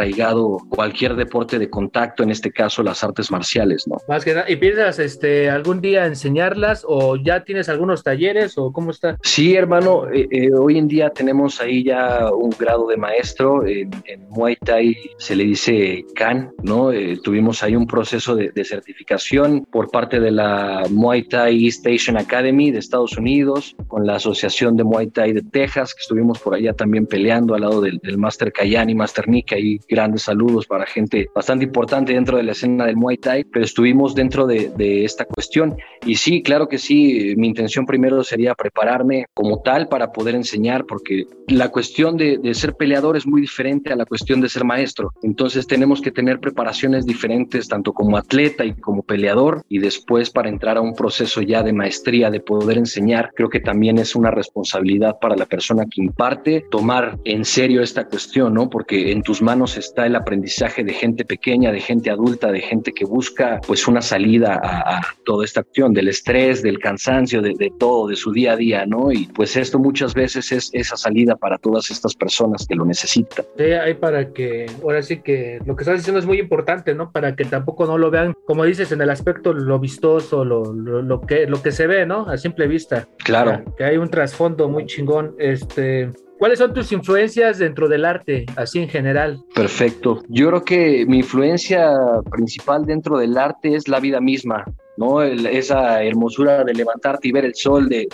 cualquier 0.69 1.15
deporte 1.15 1.59
de 1.59 1.69
contacto, 1.69 2.23
en 2.23 2.31
este 2.31 2.51
caso 2.51 2.83
las 2.83 3.03
artes 3.03 3.31
marciales, 3.31 3.87
¿no? 3.87 3.97
Más 4.07 4.23
que 4.23 4.33
nada, 4.33 4.49
¿y 4.49 4.55
piensas 4.55 4.99
este, 4.99 5.49
algún 5.49 5.81
día 5.81 6.05
enseñarlas 6.05 6.85
o 6.87 7.15
ya 7.15 7.43
tienes 7.43 7.69
algunos 7.69 8.03
talleres 8.03 8.57
o 8.57 8.71
cómo 8.71 8.91
está? 8.91 9.17
Sí, 9.23 9.55
hermano, 9.55 10.09
eh, 10.11 10.27
eh, 10.31 10.51
hoy 10.53 10.77
en 10.77 10.87
día 10.87 11.09
tenemos 11.09 11.59
ahí 11.61 11.83
ya 11.83 12.31
un 12.31 12.51
grado 12.57 12.87
de 12.87 12.97
maestro, 12.97 13.65
en, 13.65 13.89
Muay 14.29 14.55
Thai 14.57 14.95
se 15.17 15.35
le 15.35 15.43
dice 15.43 16.05
CAN, 16.15 16.51
¿no? 16.61 16.91
Eh, 16.91 17.17
tuvimos 17.23 17.63
ahí 17.63 17.75
un 17.75 17.87
proceso 17.87 18.35
de, 18.35 18.51
de, 18.51 18.63
certificación 18.63 19.65
por 19.71 19.89
parte 19.89 20.19
de 20.19 20.31
la 20.31 20.83
Muay 20.91 21.23
Thai 21.23 21.65
East 21.65 21.85
Asian 21.87 22.17
Academy 22.17 22.71
de 22.71 22.79
Estados 22.79 23.17
Unidos, 23.17 23.75
con 23.87 24.05
la 24.05 24.15
Asociación 24.15 24.77
de 24.77 24.83
Muay 24.83 25.07
Thai 25.07 25.33
de 25.33 25.41
Texas, 25.41 25.93
que 25.95 26.01
estuvimos 26.01 26.39
por 26.39 26.53
allá 26.53 26.73
también 26.73 27.07
peleando 27.07 27.55
al 27.55 27.61
lado 27.61 27.81
del, 27.81 27.99
del 27.99 28.17
Master 28.17 28.51
Kayani, 28.51 28.93
Master 28.93 29.27
Nick, 29.27 29.53
ahí 29.53 29.79
grandes 29.89 30.23
saludos 30.23 30.67
para 30.67 30.85
gente 30.85 31.29
bastante 31.33 31.65
importante 31.65 32.13
dentro 32.13 32.37
de 32.37 32.43
la 32.43 32.51
escena 32.51 32.85
del 32.85 32.95
Muay 32.95 33.17
Thai, 33.17 33.43
pero 33.43 33.65
estuvimos 33.65 34.15
dentro 34.15 34.45
de, 34.45 35.03
esta 35.03 35.25
cuestión. 35.25 35.77
Y 36.05 36.15
sí, 36.15 36.41
claro 36.41 36.67
que 36.67 36.77
sí, 36.77 37.33
mi 37.37 37.47
intención 37.47 37.85
primero 37.85 38.23
sería 38.23 38.55
prepararme 38.55 39.25
como 39.33 39.61
tal 39.61 39.87
para 39.87 40.11
poder 40.11 40.35
enseñar, 40.35 40.85
porque 40.85 41.25
la 41.47 41.69
cuestión 41.69 42.17
de, 42.17 42.39
ser 42.53 42.73
peleador 42.75 43.17
es 43.17 43.25
muy 43.25 43.41
diferente 43.41 43.91
a 43.91 43.95
la 43.95 44.05
cuestión 44.05 44.41
de 44.41 44.49
ser 44.49 44.63
maestro. 44.63 45.11
Entonces 45.23 45.67
tenemos 45.67 46.01
que 46.01 46.11
tener 46.11 46.39
preparaciones 46.39 47.05
diferentes, 47.05 47.67
tanto 47.67 47.93
como 47.93 48.17
atleta 48.17 48.65
y 48.65 48.73
como 48.73 49.03
peleador, 49.03 49.63
y 49.69 49.79
después 49.79 50.29
para 50.29 50.49
entrar 50.49 50.77
a 50.77 50.81
un 50.81 50.93
proceso 50.93 51.41
ya 51.41 51.63
de 51.63 51.73
maestría, 51.73 52.29
de 52.29 52.39
poder 52.39 52.77
enseñar, 52.77 53.31
creo 53.35 53.49
que 53.49 53.59
también 53.59 53.97
es 53.97 54.15
una 54.15 54.31
responsabilidad 54.31 55.17
para 55.19 55.35
la 55.35 55.45
persona 55.45 55.85
que 55.89 56.01
imparte 56.01 56.65
tomar 56.71 57.17
en 57.25 57.45
serio 57.45 57.81
esta 57.81 58.05
cuestión, 58.05 58.53
¿no? 58.53 58.69
Porque 58.69 59.11
en 59.11 59.21
tus 59.21 59.41
manos 59.41 59.77
está 59.77 60.05
el 60.05 60.15
aprendizaje 60.15 60.83
de 60.83 60.93
gente 60.93 61.25
pequeña, 61.25 61.71
de 61.71 61.81
gente 61.81 62.09
adulta, 62.09 62.51
de 62.51 62.61
gente 62.61 62.91
que 62.91 63.05
busca 63.05 63.59
pues 63.65 63.87
una 63.87 64.01
salida 64.01 64.59
a, 64.63 65.01
toda 65.25 65.45
esta 65.45 65.61
acción, 65.61 65.88
del 65.93 66.07
estrés, 66.07 66.61
del 66.61 66.79
cansancio, 66.79 67.41
de, 67.41 67.53
de, 67.57 67.71
todo, 67.77 68.07
de 68.07 68.15
su 68.15 68.31
día 68.31 68.53
a 68.53 68.55
día, 68.55 68.85
¿no? 68.85 69.11
Y 69.11 69.25
pues 69.27 69.55
esto 69.55 69.79
muchas 69.79 70.13
veces 70.13 70.51
es 70.51 70.69
esa 70.73 70.97
salida 70.97 71.35
para 71.35 71.57
todas 71.57 71.91
estas 71.91 72.15
personas 72.15 72.65
que 72.67 72.75
lo 72.75 72.85
necesitan. 72.85 73.45
Sí, 73.57 73.63
hay 73.63 73.93
para 73.95 74.31
que, 74.33 74.67
ahora 74.83 75.01
sí 75.01 75.21
que 75.21 75.59
lo 75.65 75.75
que 75.75 75.83
estás 75.83 75.97
diciendo 75.97 76.19
es 76.19 76.25
muy 76.25 76.39
importante, 76.39 76.93
¿no? 76.95 77.11
Para 77.11 77.35
que 77.35 77.45
tampoco 77.45 77.85
no 77.85 77.97
lo 77.97 78.11
vean, 78.11 78.33
como 78.45 78.65
dices, 78.65 78.91
en 78.91 79.01
el 79.01 79.09
aspecto 79.09 79.53
lo 79.53 79.79
vistoso, 79.79 80.45
lo, 80.45 80.73
lo, 80.73 81.01
lo 81.01 81.21
que, 81.21 81.47
lo 81.47 81.61
que 81.61 81.71
se 81.71 81.87
ve, 81.87 82.05
¿no? 82.05 82.27
A 82.29 82.37
simple 82.37 82.67
vista. 82.67 83.07
Claro. 83.23 83.63
Que 83.77 83.83
hay 83.83 83.97
un 83.97 84.09
trasfondo 84.09 84.69
muy 84.69 84.85
chingón. 84.85 85.35
Este, 85.37 86.09
¿Cuáles 86.39 86.59
son 86.59 86.73
tus 86.73 86.91
influencias 86.93 87.57
dentro 87.57 87.89
del 87.89 88.05
arte, 88.05 88.45
así 88.55 88.79
en 88.79 88.87
general? 88.87 89.43
Perfecto. 89.53 90.23
Yo 90.29 90.47
creo 90.47 90.63
que 90.63 91.05
mi 91.05 91.17
influencia 91.17 91.91
principal 92.31 92.85
dentro 92.85 93.17
del 93.17 93.37
arte 93.37 93.75
es 93.75 93.89
la 93.89 93.99
vida 93.99 94.21
misma 94.21 94.63
¿no? 94.99 95.21
esa 95.21 96.03
hermosura 96.03 96.65
de 96.65 96.73
levantarte 96.73 97.29
y 97.29 97.31
ver 97.31 97.45
el 97.45 97.55
sol, 97.55 97.87
de, 97.87 98.07